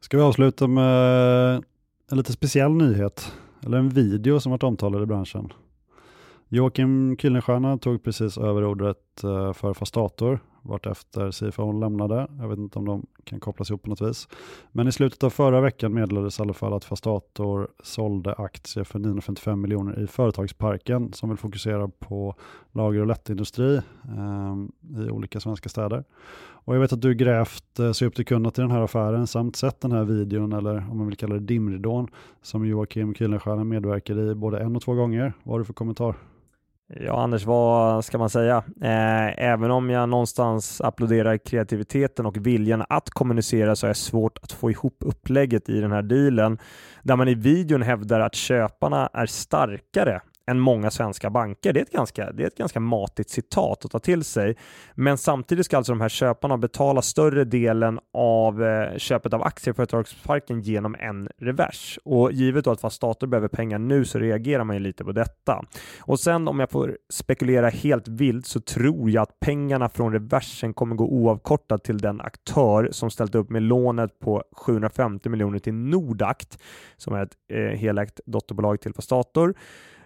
Ska 0.00 0.16
vi 0.16 0.22
avsluta 0.22 0.66
med 0.66 1.64
en 2.10 2.18
lite 2.18 2.32
speciell 2.32 2.70
nyhet, 2.70 3.32
eller 3.64 3.78
en 3.78 3.88
video 3.88 4.40
som 4.40 4.50
varit 4.50 4.62
omtalad 4.62 5.02
i 5.02 5.06
branschen. 5.06 5.52
Joakim 6.50 7.16
Kuylenstierna 7.16 7.78
tog 7.78 8.02
precis 8.02 8.38
över 8.38 8.64
ordet 8.64 9.24
eh, 9.24 9.52
för 9.52 9.74
Fastator 9.74 10.40
vartefter 10.62 11.30
CFO 11.30 11.72
lämnade. 11.72 12.26
Jag 12.38 12.48
vet 12.48 12.58
inte 12.58 12.78
om 12.78 12.84
de 12.84 13.06
kan 13.24 13.40
kopplas 13.40 13.70
ihop 13.70 13.82
på 13.82 13.90
något 13.90 14.00
vis. 14.00 14.28
Men 14.72 14.88
i 14.88 14.92
slutet 14.92 15.24
av 15.24 15.30
förra 15.30 15.60
veckan 15.60 15.94
meddelades 15.94 16.38
i 16.38 16.42
alla 16.42 16.52
fall 16.52 16.72
att 16.72 16.84
Fastator 16.84 17.68
sålde 17.82 18.34
aktier 18.34 18.84
för 18.84 18.98
955 18.98 19.60
miljoner 19.60 20.02
i 20.02 20.06
Företagsparken 20.06 21.12
som 21.12 21.28
vill 21.28 21.38
fokusera 21.38 21.88
på 21.88 22.34
lager 22.72 23.00
och 23.00 23.06
lättindustri 23.06 23.76
eh, 23.76 25.04
i 25.04 25.10
olika 25.10 25.40
svenska 25.40 25.68
städer. 25.68 26.04
Och 26.40 26.74
jag 26.74 26.80
vet 26.80 26.92
att 26.92 27.02
du 27.02 27.14
grävt 27.14 27.78
eh, 27.78 27.92
sig 27.92 28.08
upp 28.08 28.14
till 28.14 28.26
kunnat 28.26 28.54
till 28.54 28.62
den 28.62 28.70
här 28.70 28.82
affären 28.82 29.26
samt 29.26 29.56
sett 29.56 29.80
den 29.80 29.92
här 29.92 30.04
videon, 30.04 30.52
eller 30.52 30.76
om 30.90 30.98
man 30.98 31.06
vill 31.06 31.16
kalla 31.16 31.34
det 31.34 31.40
dimridån, 31.40 32.08
som 32.42 32.66
Joakim 32.66 33.14
Kuylenstierna 33.14 33.64
medverkade 33.64 34.30
i 34.30 34.34
både 34.34 34.60
en 34.60 34.76
och 34.76 34.82
två 34.82 34.94
gånger. 34.94 35.32
Vad 35.42 35.54
har 35.54 35.58
du 35.58 35.64
för 35.64 35.72
kommentar? 35.72 36.14
Ja, 36.96 37.22
Anders, 37.22 37.44
vad 37.44 38.04
ska 38.04 38.18
man 38.18 38.30
säga? 38.30 38.56
Eh, 38.82 39.44
även 39.44 39.70
om 39.70 39.90
jag 39.90 40.08
någonstans 40.08 40.80
applåderar 40.80 41.38
kreativiteten 41.38 42.26
och 42.26 42.46
viljan 42.46 42.84
att 42.88 43.10
kommunicera 43.10 43.76
så 43.76 43.86
är 43.86 43.88
det 43.88 43.94
svårt 43.94 44.38
att 44.42 44.52
få 44.52 44.70
ihop 44.70 44.96
upplägget 45.00 45.68
i 45.68 45.80
den 45.80 45.92
här 45.92 46.02
dealen 46.02 46.58
där 47.02 47.16
man 47.16 47.28
i 47.28 47.34
videon 47.34 47.82
hävdar 47.82 48.20
att 48.20 48.34
köparna 48.34 49.10
är 49.12 49.26
starkare 49.26 50.20
än 50.48 50.60
många 50.60 50.90
svenska 50.90 51.30
banker. 51.30 51.72
Det 51.72 51.80
är, 51.80 51.82
ett 51.82 51.92
ganska, 51.92 52.32
det 52.32 52.42
är 52.42 52.46
ett 52.46 52.58
ganska 52.58 52.80
matigt 52.80 53.30
citat 53.30 53.84
att 53.84 53.90
ta 53.90 53.98
till 53.98 54.24
sig. 54.24 54.56
Men 54.94 55.18
samtidigt 55.18 55.66
ska 55.66 55.76
alltså 55.76 55.92
de 55.92 56.00
här 56.00 56.08
köparna 56.08 56.58
betala 56.58 57.02
större 57.02 57.44
delen 57.44 57.98
av 58.12 58.64
eh, 58.64 58.96
köpet 58.96 59.32
av 59.32 59.42
aktier 59.42 59.74
i 59.74 59.76
företagsparken 59.76 60.60
genom 60.60 60.94
en 60.94 61.28
revers. 61.38 61.98
Och 62.04 62.32
givet 62.32 62.64
då 62.64 62.70
att 62.70 62.80
fast 62.80 62.96
stater 62.96 63.26
behöver 63.26 63.48
pengar 63.48 63.78
nu 63.78 64.04
så 64.04 64.18
reagerar 64.18 64.64
man 64.64 64.76
ju 64.76 64.80
lite 64.80 65.04
på 65.04 65.12
detta. 65.12 65.64
Och 66.00 66.20
sen 66.20 66.48
om 66.48 66.60
jag 66.60 66.70
får 66.70 66.98
spekulera 67.12 67.68
helt 67.68 68.08
vilt 68.08 68.46
så 68.46 68.60
tror 68.60 69.10
jag 69.10 69.22
att 69.22 69.40
pengarna 69.40 69.88
från 69.88 70.12
reversen 70.12 70.74
kommer 70.74 70.96
gå 70.96 71.04
oavkortat 71.04 71.84
till 71.84 71.98
den 71.98 72.20
aktör 72.20 72.88
som 72.92 73.10
ställt 73.10 73.34
upp 73.34 73.50
med 73.50 73.62
lånet 73.62 74.18
på 74.18 74.44
750 74.56 75.28
miljoner 75.28 75.58
till 75.58 75.74
Nordakt 75.74 76.58
som 76.96 77.14
är 77.14 77.22
ett 77.22 77.36
eh, 77.52 77.78
helägt 77.78 78.20
dotterbolag 78.26 78.80
till 78.80 78.94
Fastator. 78.94 79.54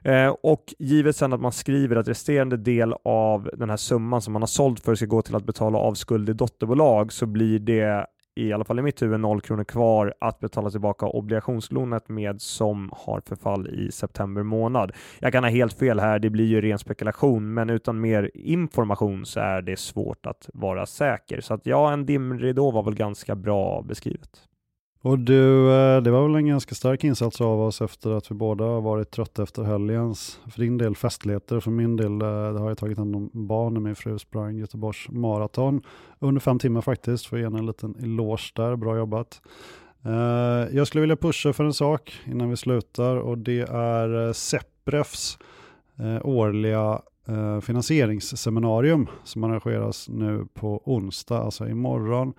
Eh, 0.04 0.36
och 0.42 0.74
givet 0.78 1.16
sen 1.16 1.32
att 1.32 1.40
man 1.40 1.52
skriver 1.52 1.96
att 1.96 2.08
resterande 2.08 2.56
del 2.56 2.94
av 3.04 3.50
den 3.52 3.70
här 3.70 3.76
summan 3.76 4.22
som 4.22 4.32
man 4.32 4.42
har 4.42 4.46
sålt 4.46 4.80
för 4.80 4.94
ska 4.94 5.06
gå 5.06 5.22
till 5.22 5.34
att 5.34 5.44
betala 5.44 5.78
av 5.78 5.94
skuld 5.94 6.28
i 6.28 6.32
dotterbolag 6.32 7.12
så 7.12 7.26
blir 7.26 7.58
det 7.58 8.06
i 8.34 8.52
alla 8.52 8.64
fall 8.64 8.78
i 8.78 8.82
mitt 8.82 9.02
huvud 9.02 9.20
noll 9.20 9.40
kronor 9.40 9.64
kvar 9.64 10.14
att 10.20 10.40
betala 10.40 10.70
tillbaka 10.70 11.06
obligationslånet 11.06 12.08
med 12.08 12.40
som 12.40 12.90
har 12.96 13.22
förfall 13.26 13.68
i 13.68 13.92
september 13.92 14.42
månad. 14.42 14.92
Jag 15.18 15.32
kan 15.32 15.44
ha 15.44 15.50
helt 15.50 15.78
fel 15.78 16.00
här, 16.00 16.18
det 16.18 16.30
blir 16.30 16.46
ju 16.46 16.60
ren 16.60 16.78
spekulation, 16.78 17.54
men 17.54 17.70
utan 17.70 18.00
mer 18.00 18.30
information 18.34 19.26
så 19.26 19.40
är 19.40 19.62
det 19.62 19.78
svårt 19.78 20.26
att 20.26 20.50
vara 20.54 20.86
säker. 20.86 21.40
Så 21.40 21.54
att 21.54 21.66
ja, 21.66 21.92
en 21.92 22.06
dimridå 22.06 22.70
var 22.70 22.82
väl 22.82 22.94
ganska 22.94 23.34
bra 23.34 23.82
beskrivet. 23.82 24.48
Och 25.02 25.18
du, 25.18 25.72
eh, 25.72 26.02
det 26.02 26.10
var 26.10 26.22
väl 26.22 26.34
en 26.34 26.46
ganska 26.46 26.74
stark 26.74 27.04
insats 27.04 27.40
av 27.40 27.60
oss 27.60 27.82
efter 27.82 28.10
att 28.10 28.30
vi 28.30 28.34
båda 28.34 28.64
har 28.64 28.80
varit 28.80 29.10
trötta 29.10 29.42
efter 29.42 29.62
helgens, 29.62 30.40
för 30.50 30.60
din 30.60 30.78
del 30.78 30.96
festligheter, 30.96 31.60
för 31.60 31.70
min 31.70 31.96
del 31.96 32.12
eh, 32.12 32.52
det 32.52 32.60
har 32.60 32.68
jag 32.68 32.78
tagit 32.78 32.98
hand 32.98 33.16
om 33.16 33.30
barn 33.32 33.74
när 33.74 33.80
min 33.80 33.94
fru 33.94 34.18
sprang 34.18 34.56
Göteborgs 34.56 35.08
maraton. 35.08 35.82
Under 36.18 36.40
fem 36.40 36.58
timmar 36.58 36.80
faktiskt, 36.80 37.26
för 37.26 37.36
en 37.36 37.66
liten 37.66 37.94
eloge 38.02 38.52
där, 38.54 38.76
bra 38.76 38.96
jobbat. 38.96 39.42
Eh, 40.04 40.76
jag 40.76 40.86
skulle 40.86 41.00
vilja 41.00 41.16
pusha 41.16 41.52
för 41.52 41.64
en 41.64 41.74
sak 41.74 42.12
innan 42.26 42.50
vi 42.50 42.56
slutar 42.56 43.16
och 43.16 43.38
det 43.38 43.60
är 43.60 44.32
Sepprefs 44.32 45.38
årliga 46.22 47.02
finansieringsseminarium 47.62 49.06
som 49.24 49.44
arrangeras 49.44 50.08
nu 50.08 50.46
på 50.54 50.82
onsdag, 50.84 51.38
alltså 51.38 51.68
imorgon. 51.68 52.32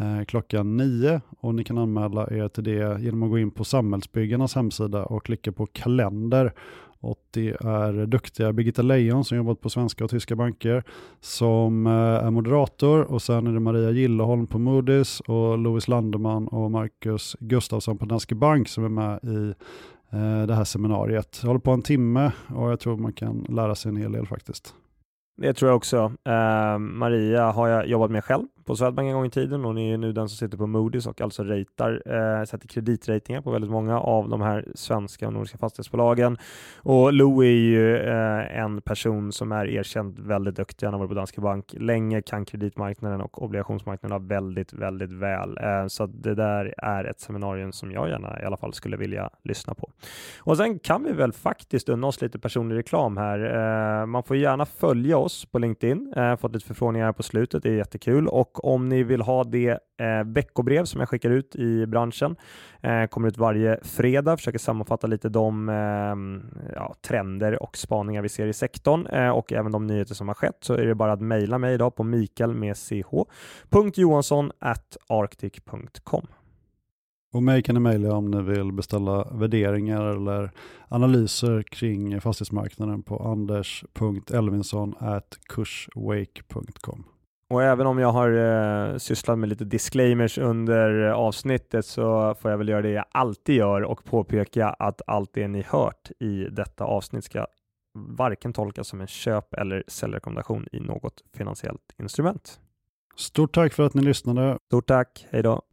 Eh, 0.00 0.24
klockan 0.24 0.76
nio 0.76 1.20
och 1.40 1.54
ni 1.54 1.64
kan 1.64 1.78
anmäla 1.78 2.30
er 2.30 2.48
till 2.48 2.64
det 2.64 3.00
genom 3.00 3.22
att 3.22 3.30
gå 3.30 3.38
in 3.38 3.50
på 3.50 3.64
Samhällsbyggarnas 3.64 4.54
hemsida 4.54 5.04
och 5.04 5.24
klicka 5.24 5.52
på 5.52 5.66
kalender. 5.66 6.52
Och 7.00 7.18
det 7.30 7.48
är 7.48 8.06
duktiga 8.06 8.52
Birgitta 8.52 8.82
Lejon 8.82 9.24
som 9.24 9.36
jobbat 9.36 9.60
på 9.60 9.70
svenska 9.70 10.04
och 10.04 10.10
tyska 10.10 10.36
banker 10.36 10.82
som 11.20 11.86
eh, 11.86 11.92
är 11.92 12.30
moderator 12.30 13.02
och 13.02 13.22
sen 13.22 13.46
är 13.46 13.52
det 13.52 13.60
Maria 13.60 13.90
Gilleholm 13.90 14.46
på 14.46 14.58
Moody's 14.58 15.22
och 15.22 15.58
Louis 15.58 15.88
Landeman 15.88 16.48
och 16.48 16.70
Marcus 16.70 17.36
Gustafsson 17.40 17.98
på 17.98 18.04
Danske 18.06 18.34
Bank 18.34 18.68
som 18.68 18.84
är 18.84 18.88
med 18.88 19.24
i 19.24 19.54
eh, 20.16 20.46
det 20.46 20.54
här 20.54 20.64
seminariet. 20.64 21.38
Det 21.40 21.46
håller 21.46 21.60
på 21.60 21.70
en 21.70 21.82
timme 21.82 22.32
och 22.54 22.70
jag 22.70 22.80
tror 22.80 22.96
man 22.96 23.12
kan 23.12 23.46
lära 23.48 23.74
sig 23.74 23.88
en 23.88 23.96
hel 23.96 24.12
del 24.12 24.26
faktiskt. 24.26 24.74
Det 25.36 25.54
tror 25.54 25.68
jag 25.68 25.76
också. 25.76 26.12
Eh, 26.24 26.78
Maria 26.78 27.50
har 27.50 27.68
jag 27.68 27.86
jobbat 27.86 28.10
med 28.10 28.24
själv 28.24 28.46
på 28.68 28.76
Swedbank 28.76 29.08
en 29.08 29.14
gång 29.14 29.26
i 29.26 29.30
tiden. 29.30 29.64
Hon 29.64 29.78
är 29.78 29.96
nu 29.96 30.12
den 30.12 30.28
som 30.28 30.36
sitter 30.36 30.58
på 30.58 30.66
Moody's 30.66 31.08
och 31.08 31.20
alltså 31.20 31.44
ratar, 31.44 32.02
eh, 32.06 32.44
sätter 32.44 32.68
kreditratingar 32.68 33.40
på 33.40 33.50
väldigt 33.50 33.70
många 33.70 34.00
av 34.00 34.28
de 34.28 34.40
här 34.40 34.64
svenska 34.74 35.26
och 35.26 35.32
nordiska 35.32 35.58
fastighetsbolagen. 35.58 36.38
Och 36.76 37.12
Lou 37.12 37.42
är 37.42 37.50
ju 37.50 37.96
eh, 37.96 38.58
en 38.58 38.80
person 38.82 39.32
som 39.32 39.52
är 39.52 39.66
erkänt 39.66 40.18
väldigt 40.18 40.56
duktig. 40.56 40.86
Han 40.86 40.94
har 40.94 40.98
varit 40.98 41.08
på 41.08 41.14
Danske 41.14 41.40
Bank 41.40 41.74
länge, 41.78 42.22
kan 42.22 42.44
kreditmarknaden 42.44 43.20
och 43.20 43.42
obligationsmarknaden 43.42 44.28
väldigt, 44.28 44.72
väldigt 44.72 45.12
väl. 45.12 45.58
Eh, 45.58 45.86
så 45.86 46.06
det 46.06 46.34
där 46.34 46.74
är 46.78 47.04
ett 47.04 47.20
seminarium 47.20 47.72
som 47.72 47.92
jag 47.92 48.08
gärna 48.08 48.42
i 48.42 48.44
alla 48.44 48.56
fall 48.56 48.72
skulle 48.72 48.96
vilja 48.96 49.30
lyssna 49.44 49.74
på. 49.74 49.90
Och 50.38 50.56
sen 50.56 50.78
kan 50.78 51.04
vi 51.04 51.12
väl 51.12 51.32
faktiskt 51.32 51.88
unna 51.88 52.06
oss 52.06 52.20
lite 52.20 52.38
personlig 52.38 52.76
reklam 52.76 53.16
här. 53.16 53.38
Eh, 54.00 54.06
man 54.06 54.22
får 54.22 54.36
gärna 54.36 54.66
följa 54.66 55.18
oss 55.18 55.44
på 55.44 55.58
LinkedIn. 55.58 56.12
Eh, 56.16 56.36
fått 56.36 56.52
lite 56.52 56.66
förfrågningar 56.66 57.12
på 57.12 57.22
slutet, 57.22 57.62
det 57.62 57.68
är 57.68 57.76
jättekul. 57.76 58.28
Och 58.28 58.57
om 58.58 58.88
ni 58.88 59.02
vill 59.02 59.20
ha 59.20 59.44
det 59.44 59.70
eh, 59.70 60.24
veckobrev 60.24 60.84
som 60.84 61.00
jag 61.00 61.08
skickar 61.08 61.30
ut 61.30 61.56
i 61.56 61.86
branschen, 61.86 62.36
eh, 62.80 63.06
kommer 63.06 63.28
ut 63.28 63.38
varje 63.38 63.80
fredag, 63.82 64.36
försöker 64.36 64.58
sammanfatta 64.58 65.06
lite 65.06 65.28
de 65.28 65.68
eh, 65.68 66.74
ja, 66.74 66.94
trender 67.02 67.62
och 67.62 67.76
spaningar 67.76 68.22
vi 68.22 68.28
ser 68.28 68.46
i 68.46 68.52
sektorn 68.52 69.06
eh, 69.06 69.30
och 69.30 69.52
även 69.52 69.72
de 69.72 69.86
nyheter 69.86 70.14
som 70.14 70.28
har 70.28 70.34
skett 70.34 70.58
så 70.60 70.74
är 70.74 70.86
det 70.86 70.94
bara 70.94 71.12
att 71.12 71.20
mejla 71.20 71.58
mig 71.58 71.74
idag 71.74 71.94
på 71.94 72.04
mikael 72.04 72.54
med 72.54 72.76
ch. 72.76 73.04
Johansson 73.94 74.52
at 74.58 74.96
arctic.com. 75.08 76.26
Och 77.32 77.42
mig 77.42 77.62
kan 77.62 77.74
ni 77.74 77.80
mejla 77.80 78.14
om 78.14 78.30
ni 78.30 78.42
vill 78.42 78.72
beställa 78.72 79.24
värderingar 79.32 80.04
eller 80.04 80.50
analyser 80.88 81.62
kring 81.62 82.20
fastighetsmarknaden 82.20 83.02
på 83.02 83.18
anders.elvinsson 83.18 84.94
kurswake.com. 85.48 87.04
Och 87.50 87.62
även 87.62 87.86
om 87.86 87.98
jag 87.98 88.12
har 88.12 88.30
eh, 88.30 88.96
sysslat 88.96 89.38
med 89.38 89.48
lite 89.48 89.64
disclaimers 89.64 90.38
under 90.38 90.90
avsnittet 91.00 91.86
så 91.86 92.34
får 92.34 92.50
jag 92.50 92.58
väl 92.58 92.68
göra 92.68 92.82
det 92.82 92.90
jag 92.90 93.04
alltid 93.12 93.54
gör 93.54 93.82
och 93.82 94.04
påpeka 94.04 94.68
att 94.68 95.02
allt 95.06 95.30
det 95.32 95.48
ni 95.48 95.62
hört 95.62 96.10
i 96.20 96.44
detta 96.44 96.84
avsnitt 96.84 97.24
ska 97.24 97.46
varken 97.94 98.52
tolkas 98.52 98.88
som 98.88 99.00
en 99.00 99.06
köp 99.06 99.54
eller 99.54 99.84
säljrekommendation 99.88 100.66
i 100.72 100.80
något 100.80 101.22
finansiellt 101.36 101.94
instrument. 101.98 102.60
Stort 103.16 103.54
tack 103.54 103.72
för 103.72 103.82
att 103.82 103.94
ni 103.94 104.02
lyssnade. 104.02 104.58
Stort 104.66 104.86
tack, 104.86 105.26
hej 105.30 105.42
då. 105.42 105.62